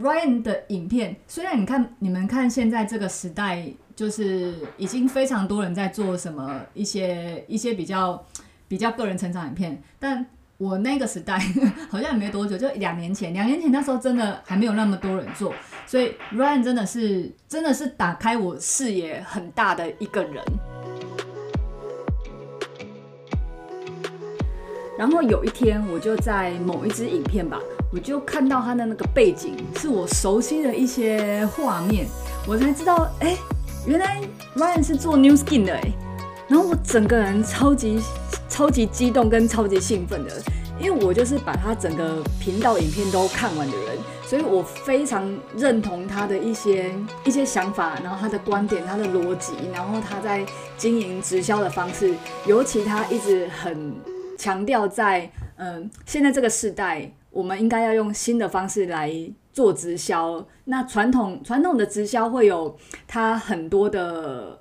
[0.00, 8.24] ，Ryan 的影片，虽然你看你们看现在这个时代，就是已经非常多人在做什么一些一些比较。
[8.70, 10.24] 比较个人成长影片，但
[10.56, 11.36] 我那个时代
[11.88, 15.52] 好像也没多久，就两年前，两年前那时候真的还没有那么多人做，
[15.88, 20.40] 所以 Ryan 真的是真的是打开我视野很大的一个人。
[24.96, 27.58] 然后有一天，我就在某一支影片吧，
[27.92, 32.06] 我就看到他的那个背景是我熟悉的一些画面，
[32.46, 33.36] 我才知道，哎，
[33.86, 34.20] 原来
[34.56, 35.92] Ryan 是做 New Skin 的哎，
[36.48, 38.00] 然后我整个人超级。
[38.50, 40.42] 超级激动跟超级兴奋的，
[40.78, 45.24] 因为我就是把他整个频道影片都看完的人，所以我非常
[45.56, 46.92] 认同他的一些
[47.24, 50.44] 一些想法，然后他的观点、他的逻辑，然后他在
[50.76, 52.12] 经营直销的方式，
[52.44, 53.94] 尤其他一直很
[54.36, 59.12] 强调在嗯、现在这个时代，我们应该要用新的方式来
[59.52, 60.46] 做直销。
[60.64, 62.76] 那传统传统的直销会有
[63.06, 64.60] 它很多的。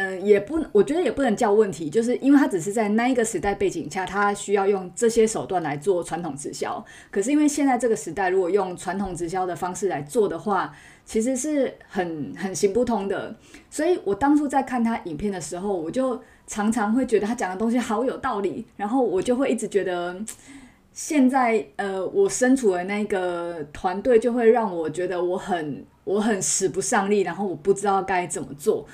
[0.00, 6.84] 嗯，也不，我觉得也不能叫问题，就是因为它只是在那一个时代背景下，它需要用这些手段来做传统直销。
[7.10, 10.72] 可是因为现在这个时代，如果用传统直销的方式来做的话，
[11.04, 13.34] 其实是很很行不通的。
[13.70, 20.16] 所以我当初在看他影片的时候，我就常常会觉得他讲的东西好有道理，然后我就会一直觉得，
[20.98, 28.84] 现在呃，我身处的那个团队就会让我觉得我很我很使不上力，然后我不知道该怎么做。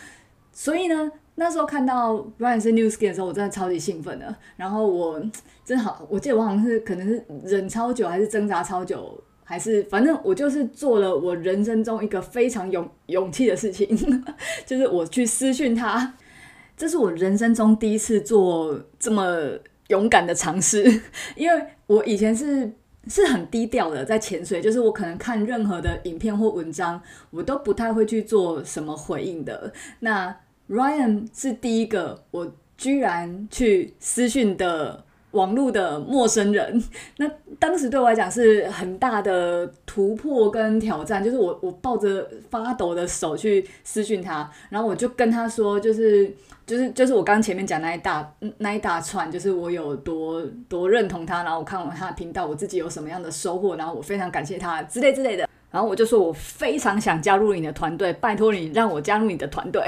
[0.52, 4.36] 所以呢，那时候看到 Ryan 是 Newskin 的时候，我真的超级兴奋的。
[4.54, 5.18] 然后我
[5.64, 13.88] 真好，我记得我好像是可能是忍超久，还是挣扎超久，还是反正我就是做了我人生中一个非常勇勇气的事情，
[14.66, 16.16] 就是我去私讯他。
[16.76, 19.52] 这是我人生中第一次做这么
[19.88, 20.82] 勇敢的尝试，
[21.36, 22.72] 因为我以前是
[23.06, 29.72] 是很低调的在潜水，就是我可能看任何的影片或文章，我都不太会去做什么回应的。
[30.00, 30.34] 那
[30.70, 36.82] Ryan 是第一个，我居然去私讯的网络的陌生人。
[37.18, 46.32] 那当时对我来讲是很大的突破跟挑战，就是我我抱着发抖的手去私讯他，然后我就跟他说，就是
[46.66, 55.48] 就是就是我刚前面讲那一大那一大串，就是我有多多认同他，然后我看完他的频道，我自己有什么样的收获，然后我非常感谢他之类之类的。
[55.70, 59.82] 然后我就说，我非常想加入你的团队，拜托你让我加入你的团队。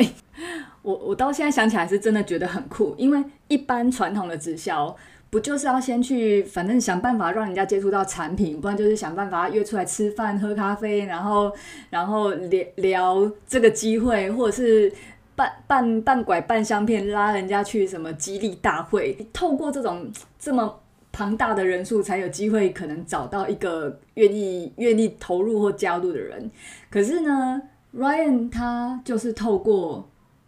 [0.82, 4.94] 我我到现在想起来是真的觉得很酷，因为一般传统的直销
[5.30, 11.52] 不就是要先去，反正想办法让人家接触到产品，不然就是想办法约出来吃饭喝咖啡，然后
[11.88, 14.92] 然后聊聊这个机会，或者是
[15.36, 20.80] 半半半拐半相骗拉人家去什么激励大会，透过这种这么。
[21.12, 26.50] 庞大的人数才有机会可能找到一个愿意愿意投入或加入的人。
[26.90, 27.62] 可是呢
[27.96, 30.06] ，Ryan 他就是透过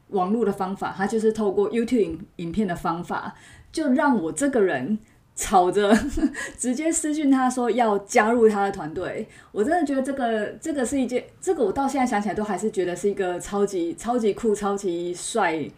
[0.09, 3.35] 网络的方法，他就是透过 YouTube 影片的方法，
[3.73, 4.99] 就让我这个人
[5.39, 5.97] 吵着
[6.59, 9.25] 直接私讯他说要加入他的团队。
[9.53, 15.71] 我真的觉得这个这个是一件，这个我到现在想起来都还是觉得是一个超级超级酷、超级帅。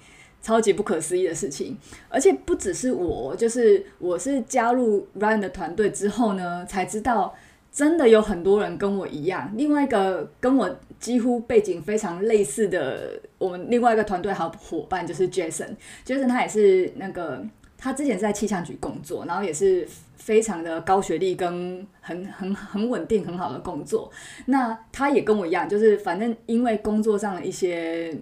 [0.43, 1.77] 超级不可思议的事情，
[2.09, 7.35] 而且不只是我，就是我是加入 Ryan 的团队之后呢，才知道
[7.71, 9.53] 真的有很多人跟我一样。
[9.55, 17.45] 另外一个跟我几乎背景非常类似的，我们另外一个团队好伙伴就是 Jason，Jason 他也是那个
[17.81, 24.09] 他之前在气象局工作，然后也是非常的高学历跟很很很稳定很好的工作。
[24.47, 28.17] 那他也跟我一样，就是反正因为工作上的一些。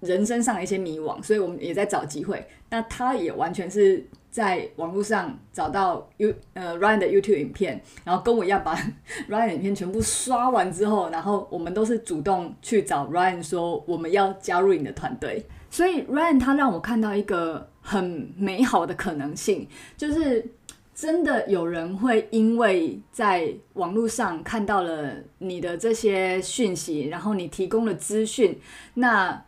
[0.00, 2.46] 人生上的一些迷惘，所以我们也在找机会。
[2.70, 8.76] 那他也完全是在网络上找到 U 呃 Ryan 的 YouTube 影片，然后跟我一样把
[9.28, 15.44] Ryan 影片全部刷完之后，然后我们都是主动去找 Ryan 说我们要加入你的团队。
[15.68, 19.66] 所以 Ryan 他让我看到一个很美好的可能性，
[19.96, 20.46] 就是
[20.94, 28.58] 真的有人会因为在网络上看到了你的这些讯息，然后你提供了资讯，
[28.94, 29.44] 那。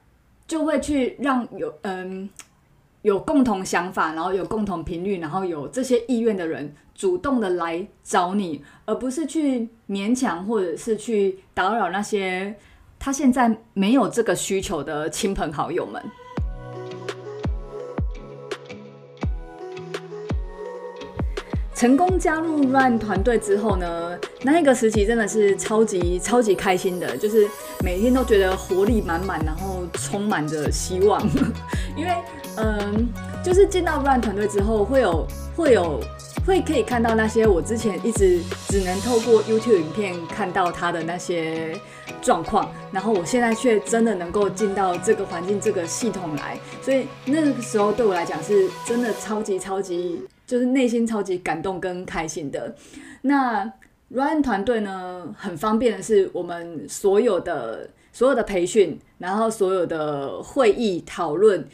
[0.50, 2.28] 就会去让有嗯
[3.02, 12.56] 有共同想法，然后有共同频率，然后有这些意愿的人主动的来找你，而不是去勉强或者是去打扰那些
[12.98, 16.02] 他现在没有这个需求的亲朋好友们。
[21.80, 27.48] 成功加入 Run 团队之后呢，那一个时期真的是超级超级开心的，就是
[27.82, 31.26] 每天都觉得活力满满，然后充满着希望。
[31.96, 32.12] 因为
[32.58, 33.08] 嗯，
[33.42, 35.26] 就是进到 Run 团队之后，会有
[35.56, 35.98] 会有
[36.46, 41.74] 会可以看到那些我之前一直只能透过 YouTube 影片看到他的那些
[42.20, 50.20] 状况，然后我现在却真的能够进到这个环境、这个系统来，所以那个时候对我来讲是真的超级超级。
[50.50, 52.74] 就是内心超级感动跟开心的。
[53.22, 53.72] 那
[54.12, 61.64] Ryan 团队呢，很方便的是，我们所有的所有的培训，然后所有的会议讨论，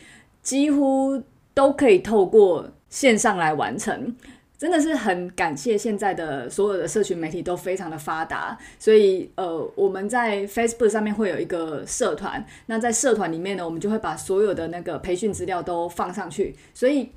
[0.43, 1.23] 几乎
[1.55, 4.15] 都可以透过线上来完成。
[4.59, 17.09] 真的是很感谢现在的所有的社群媒体都非常的发达，所以呃，我们在 Facebook 上面会有一个社团，那在社团里面呢，我们就会把所有的那个培训资料都放上去，所以。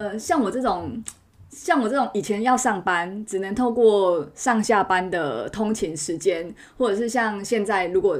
[0.00, 1.04] 呃，像我这种，
[1.50, 8.18] 像我这种以前要上班，只能透过上下班的通勤时间，或者是像现在，如果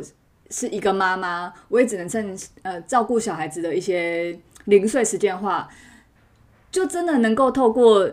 [0.50, 5.66] 是一个妈妈，我也只能趁呃照顾小孩子的一些零碎时间的话，
[6.70, 8.10] 就真的能够透过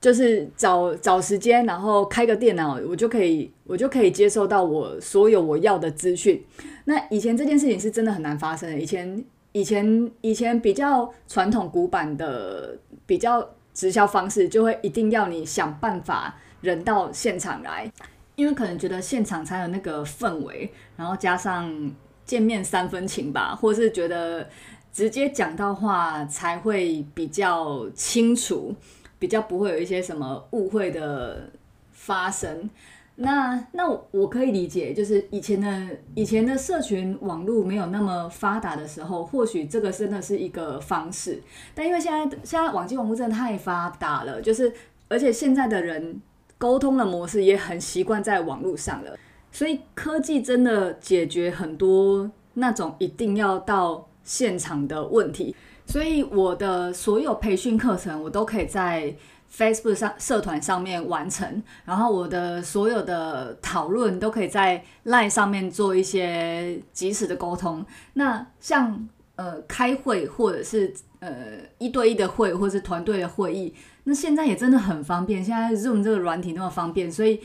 [0.00, 6.44] 就是找找时间，然后开个电脑，我就可以我就可以接收到我所有我要的资讯。
[6.86, 9.24] 那以前这件事情是真的很难发生的，以前。
[9.56, 12.76] 以前以前比较传统古板的
[13.06, 17.90] 比较直销方式，就会一定要你想办法人到现场来，
[18.36, 21.92] 因为可能觉得现场才有那个氛围，然后加上
[22.24, 24.48] 见面三分情吧，或是觉得
[24.92, 28.74] 直接讲到话才会比较清楚，
[29.18, 31.50] 比较不会有一些什么误会的
[31.92, 32.70] 发生。
[33.16, 41.40] 那那我可以理解，就是以前的以前的社群网络没有那么发达的时候，或许这个真的是一个方式。
[41.76, 44.72] 但因为现在现在网际网络真的太发达了，就是
[45.06, 46.20] 而且现在的人
[46.58, 49.16] 沟通的模式也很习惯在网络上了，
[49.52, 55.54] 所以科技真的解决很多那种一定要到现场的问题。
[55.86, 59.14] 所以我的所有培训课程，我都可以在。
[59.56, 67.86] Facebook 上社团上面完成，然后我的所有的讨论都可以在 Line 上面做一些及时的沟通。
[68.14, 71.30] 那像呃开会或者是呃
[71.78, 77.40] 一对一的会或者是团队的会议，那现在也真的很方便，现在 Zoom 这个软体那么方便，所以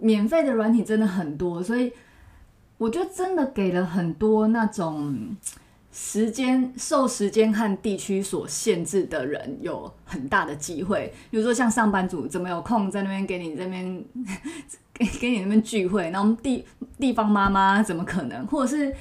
[0.00, 1.92] 免费的软体真的很多，所以
[2.78, 5.36] 我觉得真的给了很多那种
[5.94, 11.14] 时间受时间和地区所限制的人有很大的机会。
[11.30, 14.04] 比如说像上班族，怎么有空在那边给你这边
[14.92, 16.10] 给 给你那边聚会？
[16.10, 16.64] 然后地
[16.98, 18.44] 地方妈妈怎么可能？
[18.48, 18.92] 或者是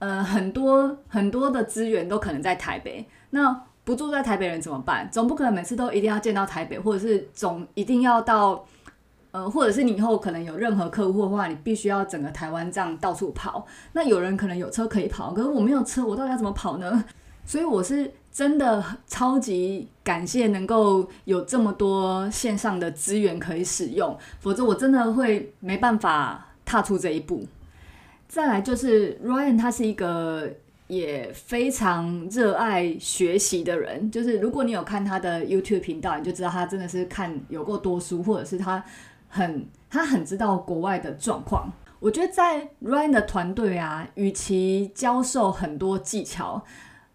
[0.00, 3.62] 呃很多很多的资源都可能在台北，那。
[3.82, 5.08] 不住在台北人怎么办？
[5.10, 8.64] 总不可能每次都一定要见到台北，或者是总一定要到，
[9.32, 13.66] 呃，或者是你以后可能有任何客户的话，你必须要整个台湾这样到处跑。
[13.92, 17.04] 那有人可能有车可以跑，可是我没有车，我到底要怎么跑呢？
[17.46, 27.46] 所以我是真的超级感谢能够有这么多线上的资源可以使用，否则我真的会没办法踏出这一步。
[28.28, 30.50] 再来就是 Ryan，他是一个。
[30.90, 38.84] 也非常热爱学习的人，就是如果你有看他的 YouTube 频道，你就知道他真的是看有够多书，或者是他
[39.30, 41.72] 很他很知道国外的状况。
[42.00, 46.62] 我觉得在 Ryan 的团队啊，与其教授很多技巧，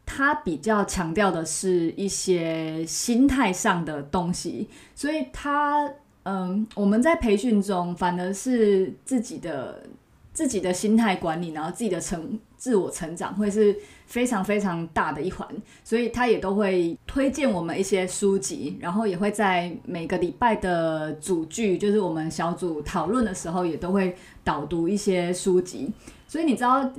[0.04, 5.88] 他比较强调的是一些心态上的东西，所以他
[6.24, 9.84] 嗯，我们在培训中反而是自己的。
[10.36, 13.74] 自己的心态管理，然后自己的成自我成长，会是
[14.06, 15.48] 非常非常大的一环，
[15.84, 25.92] 所以他也都会推荐我们一些书籍，然后也会在每个礼拜的组聚，就是我们小组讨论的时候，也都会导读一些书籍。
[26.28, 26.90] 所以你知道，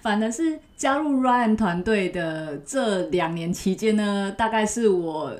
[0.00, 5.32] 反正是加入 Ryan 团队的这两年期间呢，大概是我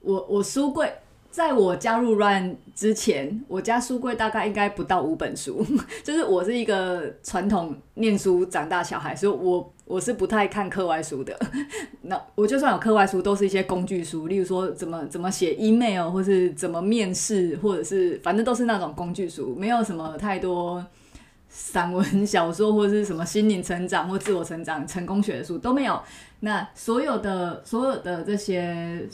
[0.00, 0.92] 我我书柜。
[1.34, 5.66] 在我加入 Run 之前，我家书柜大概应该不到五本书，
[6.04, 11.36] 就是我是一个传统念书长大小孩，所以我我是不太看课外书的。
[12.02, 20.86] 那我就算有课外书，都是一些工具书，例如说怎么怎么写 email，或是怎么面试，或者是反正都是那种工具书，没有什么太多
[21.48, 26.00] 散文 小说或者是什么心灵成长或自我成长、成功学的书都没有。
[26.38, 29.04] 那所有的所有的这些。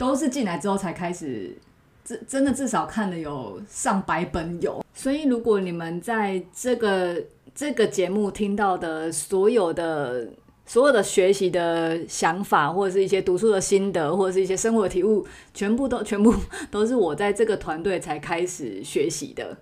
[0.00, 1.54] 都是进来之后才开始，
[2.02, 4.82] 真真的至少看了有上百本有。
[4.94, 7.22] 所以如果你们在这个
[7.54, 10.26] 这个节目听到的所有的
[10.64, 16.34] 所有的学习的想法，或者是一些读书的心得，或者是一些生活体悟，全部都全部
[16.72, 19.54] 都是我在这个团队才开始学习的。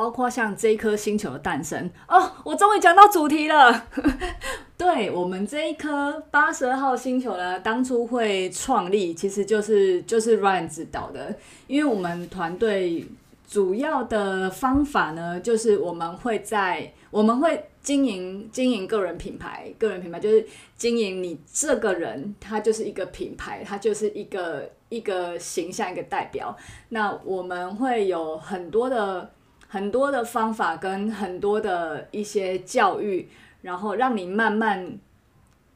[0.00, 3.86] 包括像这一颗星球的诞生哦，我终于讲到主题了。
[4.78, 11.36] 对，我们这一颗八十二号星球呢，当初会创立，其实就是就是 Ryan 指导的。
[11.66, 13.06] 因为我们团队
[13.46, 20.46] 主要的方法呢，就是我们会在我们会经营经营个人品牌，个人品牌就是
[20.78, 26.56] 经营你这个人，他就是一个品牌，他就是一个一个形象，一个代表。
[26.88, 29.30] 那我们会有很多的。
[29.72, 33.28] 很多的方法跟很多的一些教育，
[33.62, 34.98] 然后让你慢慢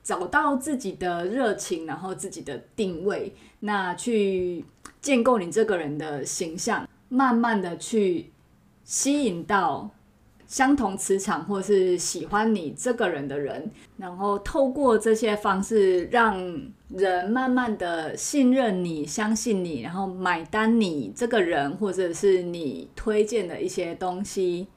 [0.03, 4.65] 找到自己的热情，然后自己的定位，那去
[5.01, 8.33] 建构你这个人的形象，慢慢的去
[8.83, 9.91] 吸引到。
[10.55, 16.41] 相同磁场，或是喜欢你这个人的人，然后透过这些方式，让
[16.91, 24.69] 人慢慢的信任你、相信你，然后买单你这个人，或者是你推荐的一些东西。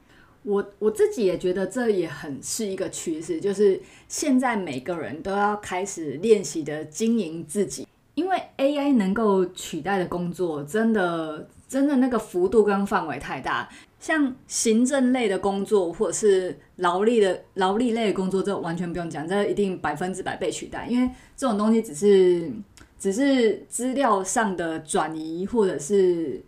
[0.42, 13.68] 我我自己也觉得这也很是一个趋势，就是现在每个人都要开始练习的经营自己，因为 AI 能够取代的工作，真的真的那个幅度跟范围太大。
[13.98, 20.86] 像行政类的工作，或者是劳力的劳力类的工作，这完全不用讲，这一定百分之百被取代。
[20.88, 22.50] 因为这种东西只是
[22.98, 26.40] 只是资料上的转移，或者是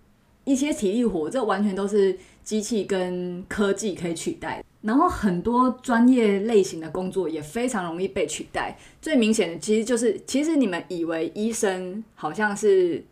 [0.44, 4.64] 一些体力活，这完全都是机器跟科技可以取代。
[4.82, 8.78] 然后很多专业类型的工作也非常容易被取代。
[9.02, 13.04] 最明显的其实就是，其实你们以为医生好像是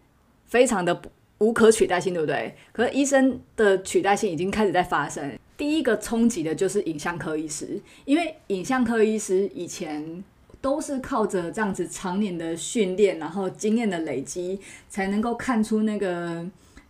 [0.47, 2.55] 非常的不无可取代性，对不对？
[2.73, 5.39] 可是医生的取代性已经开始在发生。
[5.57, 10.23] 第一个冲击的就是影像科医师，因为影像科医师以前
[10.61, 16.47] 都是靠着这样子常年的训练，然后经验的累积，才能够看出那个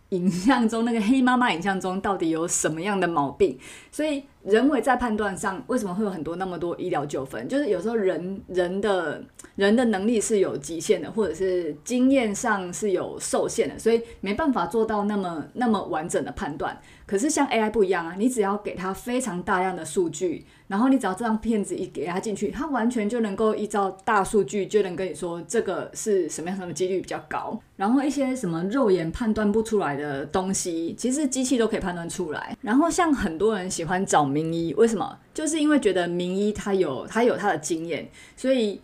[0.09, 3.57] 影像中那个黑妈妈影像中到底有什么样的毛病。
[3.91, 7.47] 所以人为在判断上，为什么会有很多那么多医疗纠纷？
[7.47, 9.21] 就是有时候人人的
[9.55, 16.79] 人的能力是有极限的，或者是经验上是有受限的，所以没办法做到那么那么完整的判断。
[17.05, 27.59] 可是像 AI 不一样啊，你只要给他非常大量的数据，然后你只要这张片子一给他进去，他完全就能够依照大数据就能跟你说这个是什么样什么几率比较高。
[27.75, 32.55] 然后一些什么肉眼判断不出来的东西，其实机器都可以判断出来。
[32.61, 35.17] 然后像很多人喜欢找名医，为什么？
[35.33, 38.79] 就是因为觉得名医他有他有他的经验，所以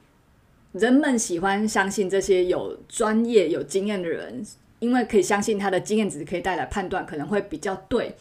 [0.74, 4.44] 人们喜欢相信这些有专业有经验的人。
[4.80, 8.14] 因为可以相信他的经验值可以带来判断，可能会比较对。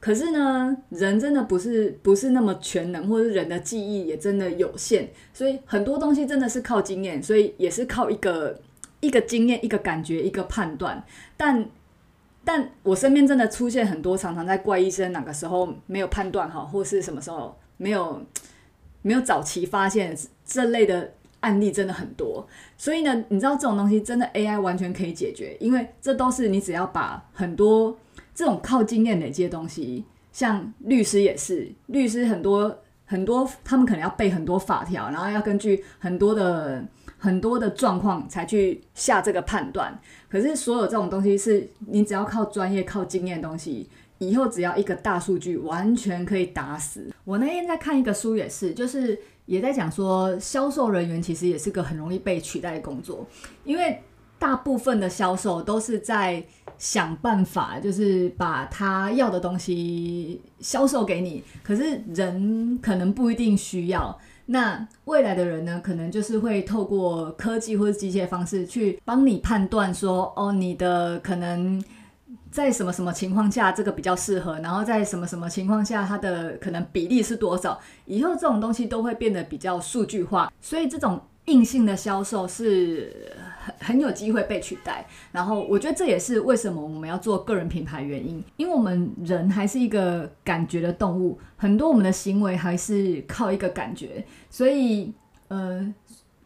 [0.00, 8.60] 可是呢，人真的不是不是那么全能，或者人的记忆也真的有限，所以很多东西真的是靠经验，所以也是靠一个
[8.98, 11.02] 一个经验、一个感觉、一个判断。
[11.36, 11.64] 但
[12.52, 18.20] 但我身边真的出现很多，常常在怪医生哪个时候没有判断好，或是什么时候没有
[19.02, 21.12] 没有早期发现这类的。
[21.40, 22.46] 案例真的很多，
[22.76, 27.96] 所以呢，你知道这种东西真的 AI 完全可以解决，因为这都是你只要把很多
[28.34, 36.84] 这种靠经验累积的东西，像律师也是，律师很多很多，他们可能要背很多法条，然后要根据很多的
[37.20, 39.96] 很多的状况才去下这个判断。
[40.28, 47.14] 可是所有这种东西是你只要靠专业、靠经验的东西，以后只要一个大数据，完全可以打死。
[47.24, 49.16] 我那天在看一个书，也是，就是。
[49.46, 53.26] 也在讲说，销售人员其实也是个很容易被取代的工作，
[53.64, 54.00] 因为
[54.38, 56.40] 大部分的销售都是在
[56.78, 61.42] 想办法，就是把他要的东西销售给你。
[61.64, 64.16] 可是人可能不一定需要，
[64.50, 71.82] 那未来的人呢，可能就是会透过科技或者机械方式去帮你判断说，哦，你的可能。
[72.50, 77.78] 在什么什么情况下这个比较适合，然后在什么什么情况下它的可能比例是多少？
[78.06, 83.32] 以后这种东西都会变得比较数据化，所以这种硬性的销售是
[83.78, 85.06] 很有机会被取代。
[85.32, 95.12] 然后我觉得这也是为什么我们要做个人品牌原因，因为我们人还是一个感觉的动物，很多我们的行为还是靠一个感觉，所以
[95.48, 95.94] 呃。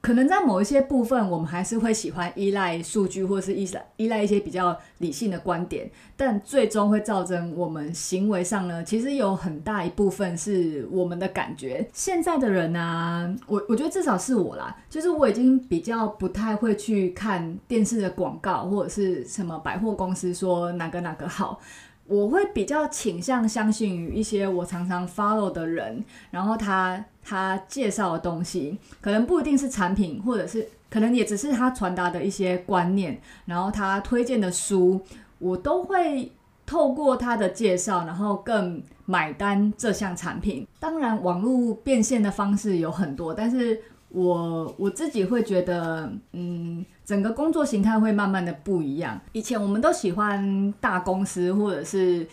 [0.04, 11.88] 可能在某一些部分，我们还是会喜欢依赖数据，或是依赖依赖一些比较理性的观点，但最终会造成我们行为上呢，其实有很大一部分是我们的感觉。
[11.94, 21.58] 现在的人啊，我我觉得至少是我啦，就是我已经比较不太会去看电视的广告，或者是什么百货公司说哪个哪个好。
[22.06, 35.00] 我会比较倾向相信于一些我常常 follow 的人，然后他他介绍的东西，可能不一定是产品，或者是可能也只是他传达的一些观念，然后他推荐的书，
[35.38, 36.30] 我都会
[36.66, 40.66] 透过他的介绍，然后更买单这项产品。
[40.78, 43.80] 当然，网络变现的方式有很多，但是。
[44.16, 49.20] 我我自己会觉得，嗯，整个工作形态会慢慢的不一样。
[49.32, 52.26] 以前我们都喜欢大公司或者是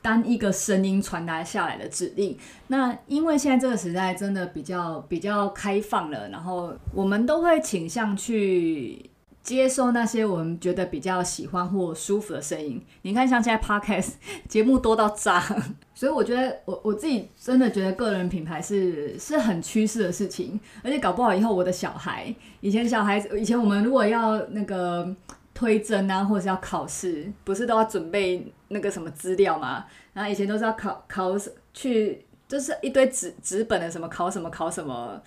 [0.00, 2.36] 单一个声音传达下来的指令。
[2.68, 9.10] 那因为现在这个时代真的比较比较开放了，然后我们都会倾向去。
[9.42, 12.80] 接受那些我们觉得比较喜欢或舒服的声音。
[13.02, 14.12] 你看，像现在 podcast
[14.48, 15.40] 节目多到炸，
[15.94, 20.58] 所以我觉得我我自己真的觉得个人品牌是是很趋势的事情。
[20.84, 25.12] 而且搞不好以后我的小孩，以前小孩子，以前我们如果要那个
[25.52, 29.84] 推甄啊，或者是要考试，不是都要准备那个什么资料吗？
[30.12, 31.36] 然后以前都是要考考
[31.74, 35.20] 去，就是一堆纸纸本的什么考什么考什么。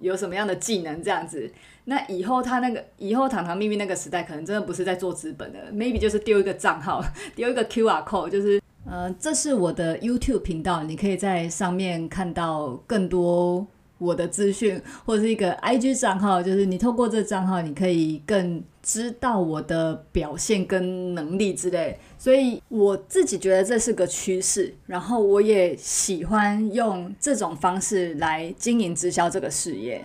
[0.00, 1.50] 有什么样的技能这样子？
[1.88, 7.02] 那以后他那个以后堂堂秘密那个时代，可能真的不是在做资本的，maybe 就是丢一个账号，
[7.34, 13.66] 丢一个 QR code，就是呃，这是我的 YouTube 频道，你可以在上面看到更多
[13.96, 21.98] 我的资讯，或者是一个 IG 账号，就是你透过这账号，你可以更知道我的表现跟能力之类。
[22.18, 30.04] 所以我自己觉得这是个趋势，然后我也喜欢用这种方式来经营直销这个事业。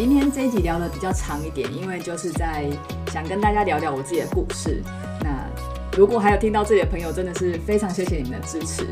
[0.00, 2.66] 今天这一集聊得比较长一点，因为就是在
[3.12, 4.82] 想跟大家聊聊我自己的故事。
[5.20, 5.46] 那
[5.94, 8.86] 如果还有听到这里的朋友，真的是非常谢谢你们的支持。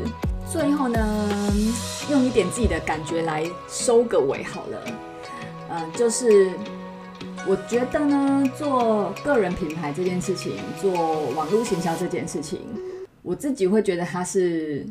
[0.47, 1.51] 最后呢，
[2.11, 4.83] 用一点自己的感觉来收个尾好了。
[5.69, 6.51] 呃，就是
[7.47, 10.91] 我觉得呢，做个人品牌这件事情，做
[11.31, 12.59] 网络行销这件事情，
[13.23, 14.85] 我自己会觉得它是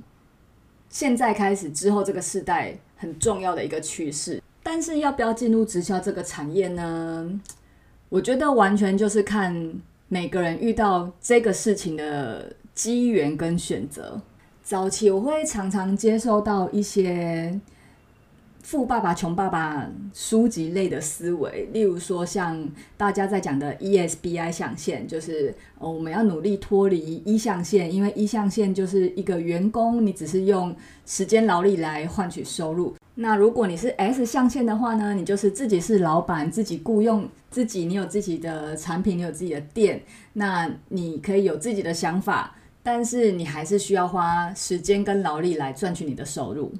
[0.88, 4.42] 现在开始之后这个时代很重要的一个趋势。
[4.70, 7.40] 但是要不要进入直销这个产业呢？
[8.10, 14.20] 我觉得完全就是看每个人遇到这个事情的机缘跟选择。
[14.62, 17.58] 早期我会常常接收到一些。
[18.68, 32.94] 富爸爸穷爸爸书籍类的思维，例如说像大家在讲的 ESBI 象限，就是哦，我们要努力脱离一象限，因为一象限就是一个员工，你只是用时间劳力来换取收入。
[33.14, 40.02] 那如果你是 S 象限的话呢，你就是自己是老板，自己雇佣自己，你有自己的产品，你有自己的店，
[40.34, 46.70] 那你可以有自己的想法，但是你还是需要花时间跟劳力来赚取你的收入。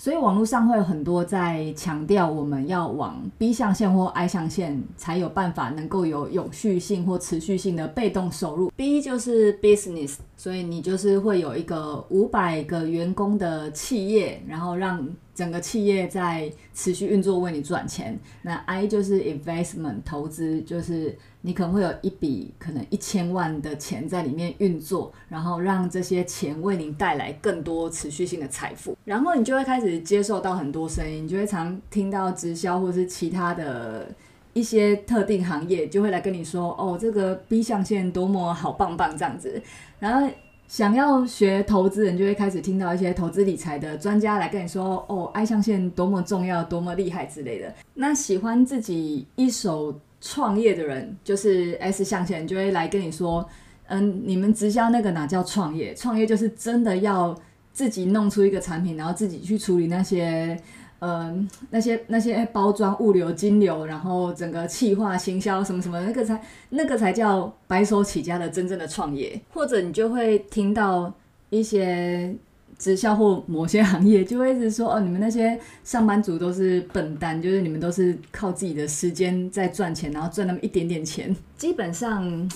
[0.00, 8.70] 所以网络上会有很多在强调，我们要往 B 象限或 I 象限才有办法能够有永续性或持续性的被动收入。
[8.76, 18.16] B 就是 business，所以你就是会有一个五百个员工的企业，然后让整个企业在持续运作为你赚钱。
[18.42, 21.18] 那 I 就是 investment 投资，就是。
[21.40, 34.08] 你可能会有一笔可能一千万的钱在里面运作，然后让这些钱为你带来更多持续性的财富，然后你就会开始接受到很多声音，你就会常听到直销或是其他的
[34.52, 39.62] 一些特定行业就会来跟你说，哦，这个 B 象限多么好棒棒这样子，
[40.00, 40.28] 然后
[40.66, 47.72] 想要学投资人就会开始听到一些投资理财的专家来跟你说，哦，I 象限多么重要，多么厉害之类的。
[47.94, 49.94] 那喜欢自己一手。
[50.20, 53.48] 创业的人就是 S 象限，就会来跟你说，
[53.86, 55.94] 嗯，你们直销那个哪叫创业？
[55.94, 57.36] 创业就是真的要
[57.72, 60.58] 自己弄出一个产品，然后自己去处理那些，
[60.98, 69.40] 嗯，那些那些包装、物流、金流，然后整个企划、行销什么什么，那个才那个才叫白手起家的真正的创业。
[69.52, 71.12] 或者你就会听到
[71.50, 72.34] 一些。
[72.78, 81.34] 直销或某些行业就会一直说哦，你们那些上班族都是笨蛋，就是你们都是靠自己的时间在赚钱，然后赚那么一点点钱。
[81.56, 82.48] 基本上，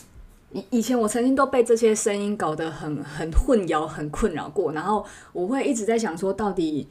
[0.53, 6.87] 以以前我曾经都被这些声音搞得很很混淆、很困扰过，然后我会一直在想说，到底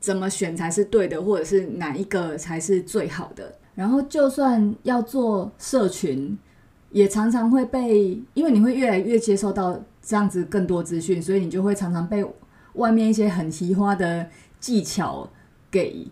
[0.00, 3.54] 怎么选才是对的，或者是哪一个才是最好的。
[3.74, 6.38] 然后就算要做社群，
[6.90, 12.24] 也常常会被，因为你会越来越接受到这样子更多资讯，所以你就会常常被。
[12.74, 14.28] 外面一些很奇花的
[14.60, 15.28] 技巧
[15.70, 16.06] 给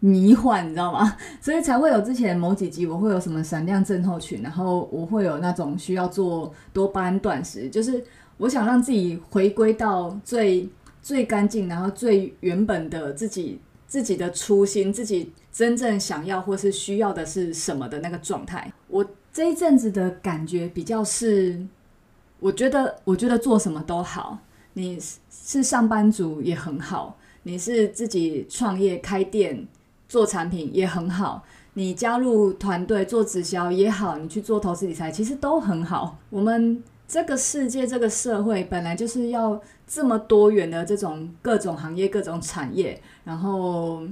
[0.00, 1.16] 迷幻，你知道吗？
[1.40, 8.04] 所以才会有之前某几集我会有什么闪亮症候群，然后我会有那种需要做多巴胺断食，就是
[8.36, 10.68] 我想让自己回归到最
[11.00, 18.70] 最干净，然后最原本的自己自己的初心，自己真正想要或是需要的是什么的那个状态。
[18.88, 21.66] 我这一阵子的感觉比较是，
[22.40, 24.38] 我觉得我觉得做什么都好。
[24.74, 24.98] 你
[25.44, 29.68] 是上班族也很好，你是自己创业开店
[30.08, 36.18] 做产品也很好，你加入团队做直销也好，你去做投资理财其实都很好。
[36.30, 44.02] 我们这个世界这个社会本来就是要这么多元的这种各种行业各种产业，然后。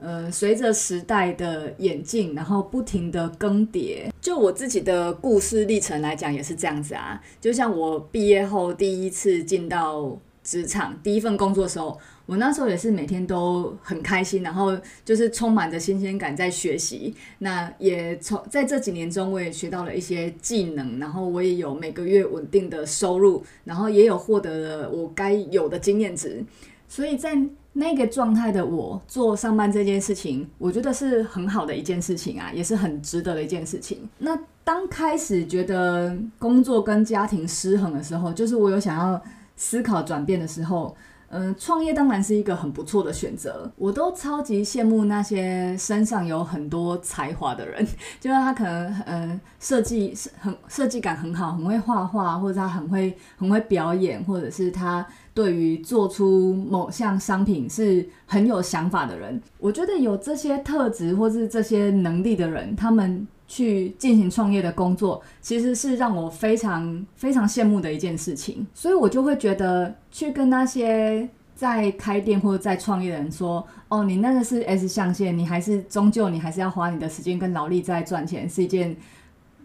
[0.00, 4.10] 呃，随着时代的演进，然后不停的更迭。
[4.20, 7.18] 就我自己的故事历程来讲，也是这样子啊。
[7.40, 10.14] 就像我毕业后第一次进到
[10.44, 17.12] 职场，第一份工作的时候，我那时候也是每天都很开心，然后就是充满着新鲜感在学习。
[17.38, 26.44] 那也从在这几年中，我也学到了一些技能，然后我也有每个月稳定的收入，然后也有获得了我该有的经验值。
[26.86, 27.36] 所以在
[27.72, 34.08] 那个状态的我做上班这件事情，我觉得是很好的一件事情啊，也是很值得的一件事情。
[34.18, 39.20] 那当开始觉得工作跟家庭失衡的时候，就是我有想要
[39.56, 40.96] 思考转变的时候。
[41.36, 43.68] 嗯，创业当然是一个很不错的选择。
[43.76, 47.84] 我都超级羡慕那些身上有很多才华的人，
[48.20, 59.42] 就是他可能嗯设计是很设计感很好，很会画画，或者他很会很会表演，或者是他对于做出某项商品是很有想法的人。
[59.58, 63.26] 我觉得有这些特质或是这些能力的人，他们。
[63.54, 78.96] 去进行创业的工作，其实是让我非常非常羡慕的一件事情，所以我就会觉得去跟那些在开店或者在创业的人说：“哦，你那个是 S 象限，你还是终究你还是要花你的时间跟劳力在赚钱，是一件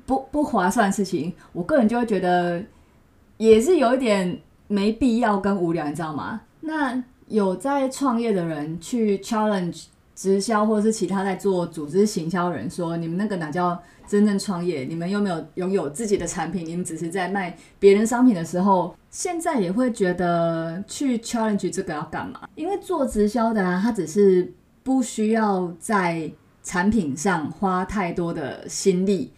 [0.06, 2.64] 不不划算的事情。”我个人就会觉得
[3.38, 6.42] 也是有一点没必要跟无聊，你知道吗？
[6.62, 9.86] 那有在创业的人去 challenge。
[10.20, 14.84] 直销或者是其他在做组织行销人说：“你们那个哪叫真正创业？
[14.84, 16.66] 你们有没有拥有自己的产品？
[16.66, 22.50] 你们只是在卖别人商品的时候，现在也会觉得去 challenge 这个要干嘛？
[22.56, 24.52] 因为做直销的啊，他只是
[24.84, 26.30] 不需要在
[26.64, 29.32] 产品上花太多的心力。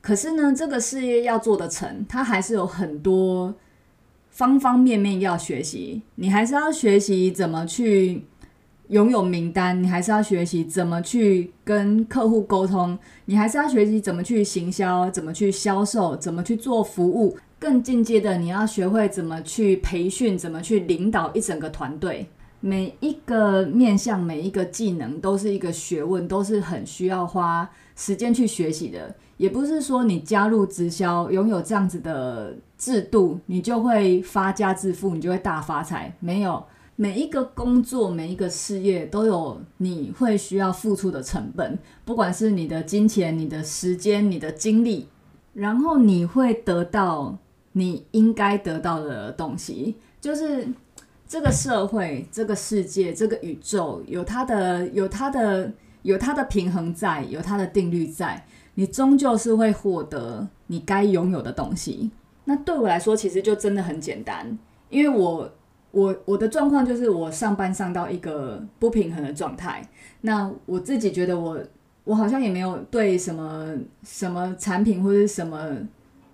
[0.00, 3.52] 可是呢，这个事业要做得成，它还是有很多
[4.30, 6.02] 方方面面要学习。
[6.14, 8.24] 你还是要学习怎么去
[8.88, 17.36] 拥有名单，你还是要学习怎么去跟客户沟通，你还是要学习怎么去行销，怎么去销售，怎么去做服务。
[17.58, 22.26] 更进阶的，你要学会怎么去培训，怎么去领导一整个团队。
[22.60, 29.14] 每一个面向，每一个技能都是一个学问，都是很需要花时间去学习的。
[29.36, 36.12] 也不是说你加入直销，拥有这样子的制度，你就会发家致富，你就会大发财。
[36.18, 36.64] 没有，
[37.00, 45.06] 每一个工作，每一个事业都有你会需要付出的成本，不管是你的金钱、你的时间、你的精力，
[45.54, 47.38] 然后你会得到
[47.70, 50.66] 你应该得到的东西，就是。
[51.30, 55.70] 这个社会、这个世界、这个宇宙有它的、有它的、
[56.00, 58.46] 有它的平衡在，有它的定律在，
[58.76, 62.10] 你终究是会获得你该拥有的东西。
[62.44, 65.52] 那对我来说，其实就真的很简单，因为我、
[65.90, 69.82] 我、我的状况就是我上班上到一个不平衡的状态。
[70.20, 71.58] 那我自己觉得我，
[72.04, 75.76] 我好像也没有对什么什么产品或者什么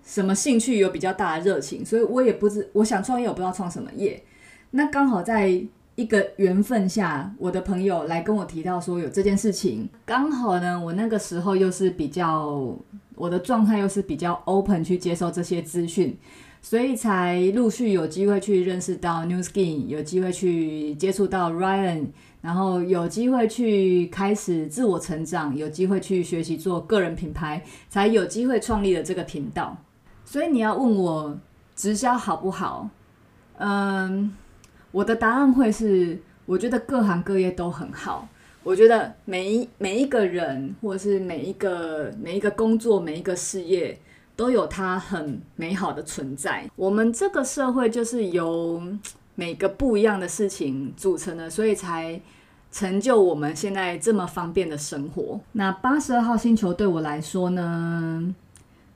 [0.03, 4.23] 什么兴趣有比较大的热情，所以我也不知我想创业，我不知道创什么业。
[4.71, 5.49] 那刚好在
[5.95, 12.77] 一个缘分下，我的朋友来跟我提到说有这件事情，刚好呢，我那个时候又是比较
[13.15, 16.17] 我的状态又是比较 open 去接受这些资讯，
[16.65, 22.07] 所以才陆续有机会去认识到 New Skin，有机会去接触到 Ryan，
[22.41, 29.77] 然后有机会去开始自我成长，有机会去学习做个人品牌，才有机会创立了这个频道。
[30.25, 31.39] 所以你要问我
[31.75, 32.89] 直销好不好？
[33.59, 34.35] 嗯。
[34.91, 38.27] 我的答案会是，我觉得各行各业都很好。
[38.63, 43.95] 我觉得每一每一个人，或者是每一个每一个工作、每一个事业，
[44.35, 46.69] 都有它很美好的存在。
[46.75, 48.81] 我们这个社会就是由
[49.35, 52.19] 每个不一样的事情组成的，所以才
[52.71, 55.39] 成就我们现在这么方便的生活。
[55.53, 58.35] 那八十二号星球对我来说呢，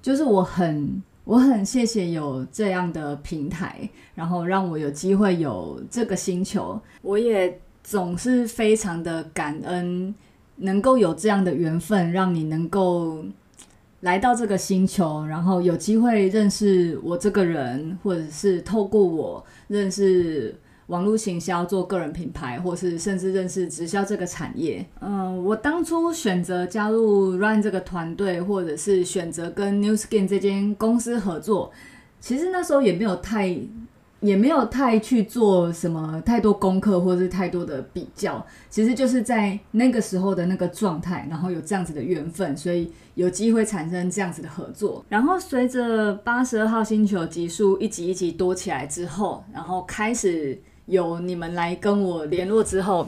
[0.02, 1.02] 就是我很。
[1.26, 6.82] 我很谢谢有这样的平台，然后让我有机会有这个星球。
[7.04, 10.16] 我也总是非常的感恩，
[10.56, 13.24] 能够有这样的缘分，让你能够
[14.02, 20.56] 来到这个星球，然后有机会认识我这个人，或者是透过我认识。
[20.89, 24.84] 网络行销做个人品牌，或是甚至认识直销这个产业。
[25.02, 31.72] 嗯，我当初选择加入 Run 这个团队，或者是选择跟 New Skin 这间公司合作，
[32.20, 33.56] 其实那时候也没有太，
[34.22, 38.45] 也没有太去做什么太多功课，或者是太多的比较。
[38.70, 45.03] 其实就是在那个时候的那个状态，然后有这样子的缘分，所以有机会产生这样子的合作。
[45.09, 50.59] 然后随着八十二号星球集数一集一集多起来之后，然后开始。
[50.89, 53.07] 有你们来跟我联络之后，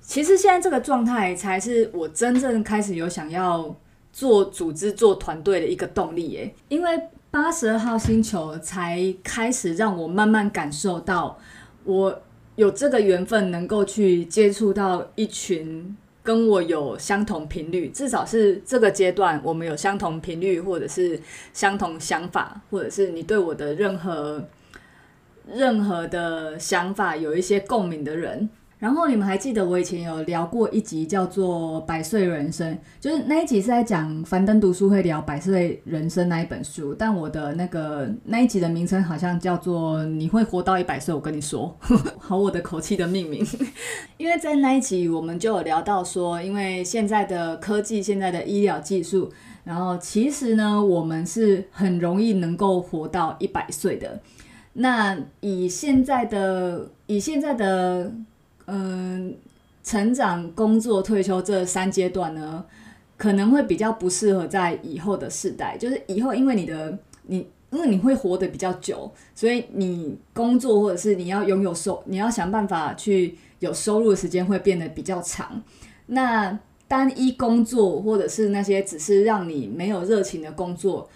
[0.00, 3.72] 其实现在这个状态才是我真正开始有想要
[4.12, 6.52] 做组织、做团队的一个动力耶。
[6.68, 7.00] 因为
[7.36, 11.38] 八十二号星球才开始让我慢慢感受到，
[11.84, 12.22] 我
[12.54, 21.20] 有这个缘分能够去接触到一群跟我有相同频率，至少是这个阶段我们有相同频率，或者是
[21.52, 24.42] 相同想法，或者是你对我的任何。
[25.48, 41.74] 任何的想法有一些共鸣的人，然后你们还记得我以前有聊过一集叫做《百岁人生》，就是那一集是在讲樊登读书会聊《百岁人生》那一本书，但我的那个那一集的名称好像叫做“你会活到一百岁”，我跟你说，
[42.18, 43.42] 好我的口气的命名，
[44.18, 49.32] 因为在那一集我们就有聊到说，因为现在的科技、现在的医疗技术，
[49.64, 54.20] 然后其实呢，我们是很容易能够活到一百岁的。
[54.74, 58.12] 那以现在的以现在的
[58.66, 59.34] 嗯
[59.82, 62.64] 成长、工作、退休这三阶段呢，
[63.16, 65.78] 可能会比较不适合在以后的世代。
[65.78, 75.62] 就是以后，因为你的你因为你会活得比较久，所以你工作或者是你要拥有收，你要想办法去有收入的时间会变得比较长。
[76.06, 76.58] 那
[76.88, 81.08] 单一工作或者是那些只是让你没有热情的工作，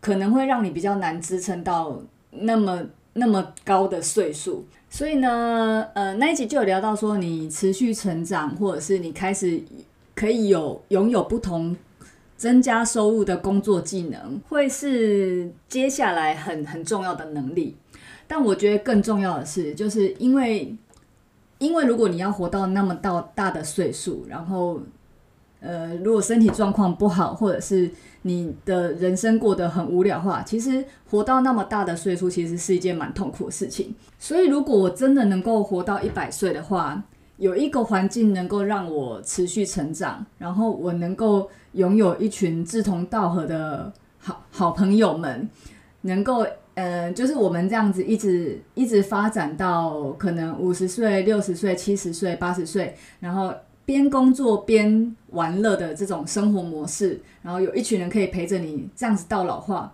[0.00, 2.84] 可能会让你比较难支撑到那么。
[3.18, 4.66] 那么高的岁数，
[4.96, 9.62] 所以呢，呃，那一集就有聊到说，你持续成长，或者是你开始
[10.14, 11.76] 可以有拥有不同
[12.38, 17.76] 增加收入的工作技能，会是接下来很很重要的能力。
[18.26, 20.74] 但我觉得更重要的是，就是因为
[21.58, 24.80] 因为如果你要活到那么到大的岁数，然后。
[25.66, 27.90] 呃，如果身体状况不好，或者是
[28.22, 33.94] 你的人生过得很无聊的话，其实活到那么大的岁数，其实是一件蛮痛苦的事情。
[34.18, 37.02] 所以，如果我真的能够活到一百岁的话，
[37.38, 45.48] 有一个环境能够让我持续成长，然后我能够拥有一群志同道合的好好朋友们，
[46.02, 53.52] 能够呃，就是我们这样子一直一直发展到可能五十岁、六十岁、七十岁、八十岁，然后
[53.86, 59.90] 边工作边玩乐的这种生活模式，然后有一群人可以陪着你这样子到老化，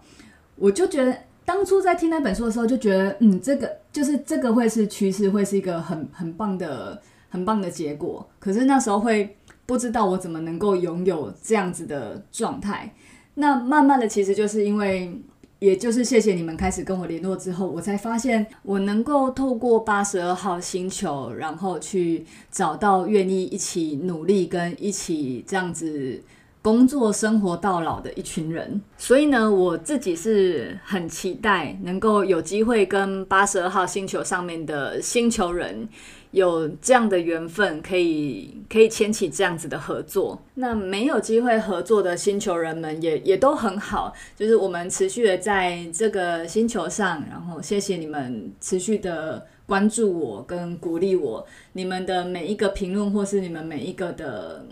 [0.57, 7.01] 我就觉得当初在听那本书的时候，就觉得嗯，这个就是这个会是趋势，会是一个很很棒的。
[7.33, 9.35] 很棒的结果，可是那时候会
[9.65, 12.95] 不知道我怎么能够拥有这样子的状态。
[13.37, 15.19] 那慢慢的，其实就是因为，
[15.63, 26.21] 也就是谢谢你们开始跟我联络之后，我才发现我能够透过八十二号星球，然后去找到愿意一起努力跟一起这样子
[26.61, 28.83] 工作生活到老的一群人。
[28.99, 35.89] 所以呢，我自己是很期待能够有机会跟八十二号星球上面的星球人。
[36.33, 40.43] 有这样的缘分，可以可以牵起这样子的合作。
[40.55, 51.47] 那没有机会合作的星球人们也也都很好，就是我们持续的在这个星球上，然后谢谢你们持续的关注我跟鼓励我。
[51.75, 54.65] 你们的每一个评论或是你们每一个的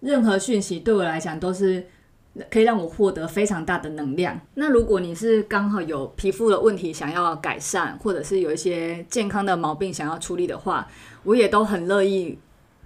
[0.00, 1.86] 任何讯息，对我来讲都是。
[2.50, 4.40] 可以让我获得非常大的能量。
[4.54, 10.86] 那如果你是刚好有皮肤的问题想要改善，或者是有一些健康的毛病想要处理的话，
[11.22, 12.36] 我也都很乐意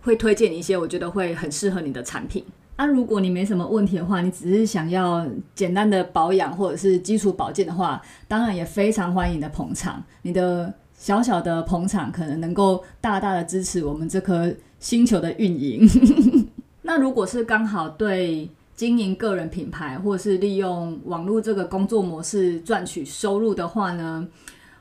[0.03, 2.45] 会推荐你一些我觉得会很适合你的产品。
[2.77, 10.05] 那如果你没什么问题的话，你只是想要简单的保养或者是基础保健的话，当然也非常欢迎你的捧场。
[10.23, 15.89] 你的小小的捧场可能能够大大的支持我们这颗星球的运营。
[16.83, 18.51] 那如果是刚好对。
[18.79, 24.25] 经营个人品牌，或是利用网络这个工作模式赚取收入的话呢，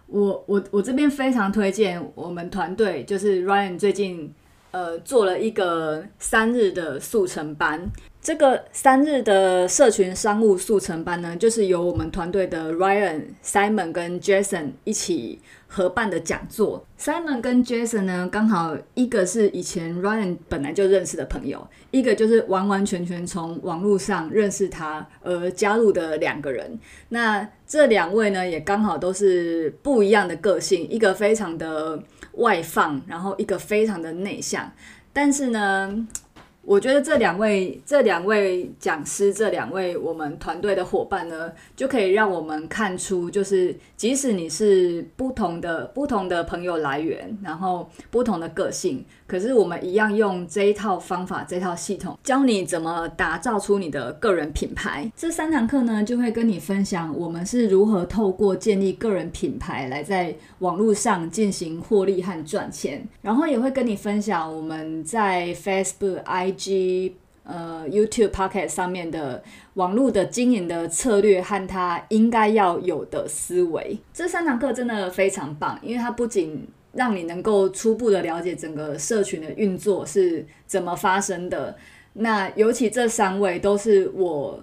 [0.05, 4.31] 我我我这边非常推荐我们团队，就是 Ryan 最近
[4.69, 7.89] 呃做了一个三日的速成班。
[8.21, 16.85] 这个三日的社群商务速成班呢，就是由我们团队的 Ryan、Simon 跟 Jason 一起合办的讲座。
[16.99, 26.79] Simon 跟 Jason 呢，刚好一个是以前 Ryan 本来就认识的朋友，一个就是完完全全从网络上认识他而加入的两个人。
[27.09, 32.01] 那这两位呢，也刚好都是不一样的个性，一个非常的
[32.33, 34.71] 外放，然后一个非常的内向。
[35.13, 36.07] 但是呢，
[36.67, 55.09] 我觉得这两位、这两位讲师、这两位我们团队的伙伴呢，就可以让我们看出，就是即使你是不同的、不同的朋友来源，然后不同的个性，可是我们一样用这一套方法、这套系统，教你怎么打造出你的个人品牌。
[55.15, 66.56] 这三堂课呢，就会跟你分享我们是如何透过建立个人品牌来在网络上进行获利和赚钱，然后也会跟你分享我们在 Facebook、I。
[66.57, 69.41] 及呃 YouTube Pocket 上面的
[69.75, 81.77] 网络的经营的策略和他应该要有的思维，这三堂课真的非常棒，因为它不仅让你能够初步的了解整个社群的运作是怎么发生的，
[82.13, 84.61] 那尤其这三位都是我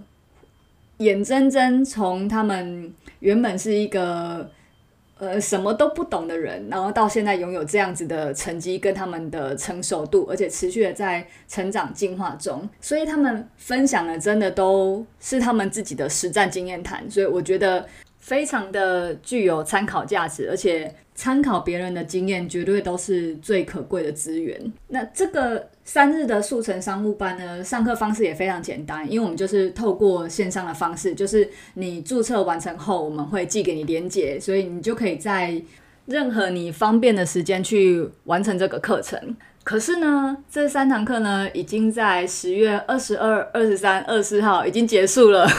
[0.99, 4.51] 眼睁睁从他们原本是一个。
[5.19, 17.87] 呃，什么都不懂的人，然后到现在拥有这样子的成绩跟他们的成熟度，而且持续的在成长进化中，所以他们分享的真的都是他们自己的实战经验谈，所以我觉得
[18.19, 20.95] 非常的具有参考价值，而且。
[21.17, 24.61] 参考别人的经验，绝对都是最可贵的资源。
[24.89, 35.63] 那这个三日的速成商务班呢，上课方式也非常简单，因为我们就是透过线上的方式，就是你注册完成后，我们会寄给你连接，所以你就可以在
[36.07, 39.37] 任何你方便的时间去完成这个课程。
[39.63, 45.47] 可是呢，这三堂课呢，已经在十月二十二、二十三、二十四号已经结束了。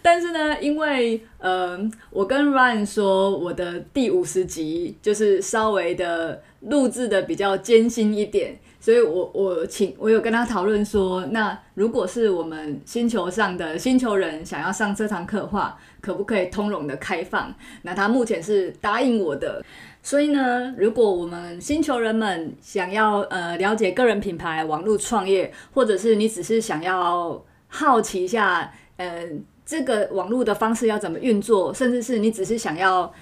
[0.00, 1.78] 但是呢，因为呃，
[2.10, 17.54] 我跟 Ryan 说，我的第五十集就是稍微的录制的比较艰辛一点，所以我我请我有跟他讨论说，那如果是我们星球上的星球人想要上这堂课的话，可不可以通融的开放？
[17.82, 19.64] 那他目前是答应我的。
[20.02, 29.28] 所以呢，如果我们星球人们想要呃了解个人品牌、网络创业，或者是你只是想要好奇一下，呃。
[29.70, 33.12] 这个网络的方式要怎么运作，甚至是你只是想要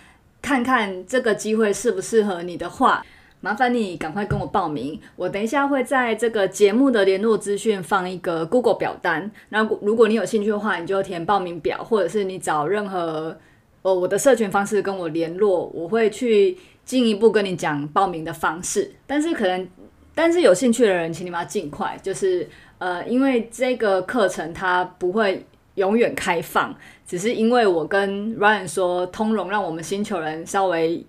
[0.40, 3.04] 看看这个机会适不适合你的话，
[3.46, 5.00] 麻烦你赶快跟我报名。
[5.14, 13.38] 我等一下会在这个节目的联络资讯放一个 Google 表单，那如果你有兴趣的话，你就填报名表，或者是你找任何
[13.82, 18.92] 呃我的社群方式跟我联络，我会去进一步跟你讲报名的方式。
[19.06, 19.68] 但是可能，
[20.12, 22.48] 但是有兴趣的人，请你们要尽快，就是
[22.78, 25.46] 呃，因为这个课程它不会
[25.76, 26.74] 永远开放。
[27.06, 31.06] 只是因为我跟 Ryan 说通融，让我们星球人稍微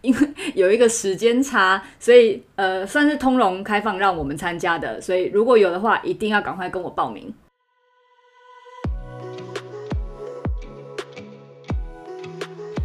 [0.00, 5.00] 因 为有一个时间差，所以呃算是通融开放让我们参加的。
[5.00, 7.34] 所以如果有的话，一定要赶快跟我报名。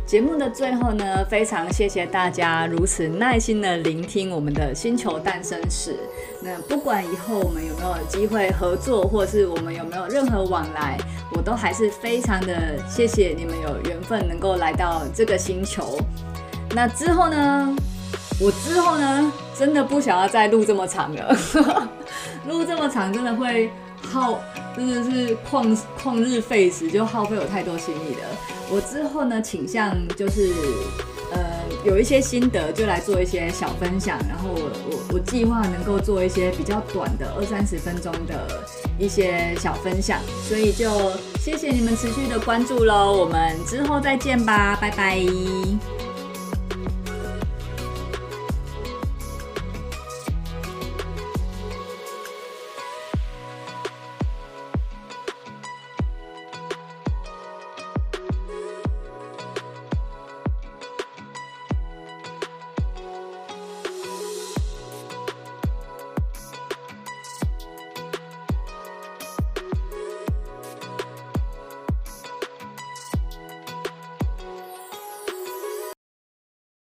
[0.07, 5.97] 节目的最后呢，非常谢谢大家如此耐心的聆听我们的星球诞生史。
[6.41, 10.97] 那不管以后我们有没有机会合作，或是我们有没有任何往来，
[11.33, 15.99] 我都还是非常的谢谢你们有缘分能够来到这个星球。
[16.73, 17.75] 那之后呢，
[18.39, 21.37] 我之后呢，真的不想要再录这么长了，
[22.47, 23.69] 录这么长真的会
[24.01, 24.39] 耗。
[24.75, 28.27] 真的是旷旷日费时，就耗费我太多心力了。
[28.69, 30.53] 我之后呢，倾向就是
[31.31, 31.39] 呃
[31.83, 34.19] 有一些心得，就来做一些小分享。
[34.29, 38.63] 然后我我我计划能够做一些比较短的二三十分钟的
[38.99, 40.19] 一些小分享。
[40.47, 45.17] 所以就谢谢你们持续的关注喽，我们之后再见吧，拜拜。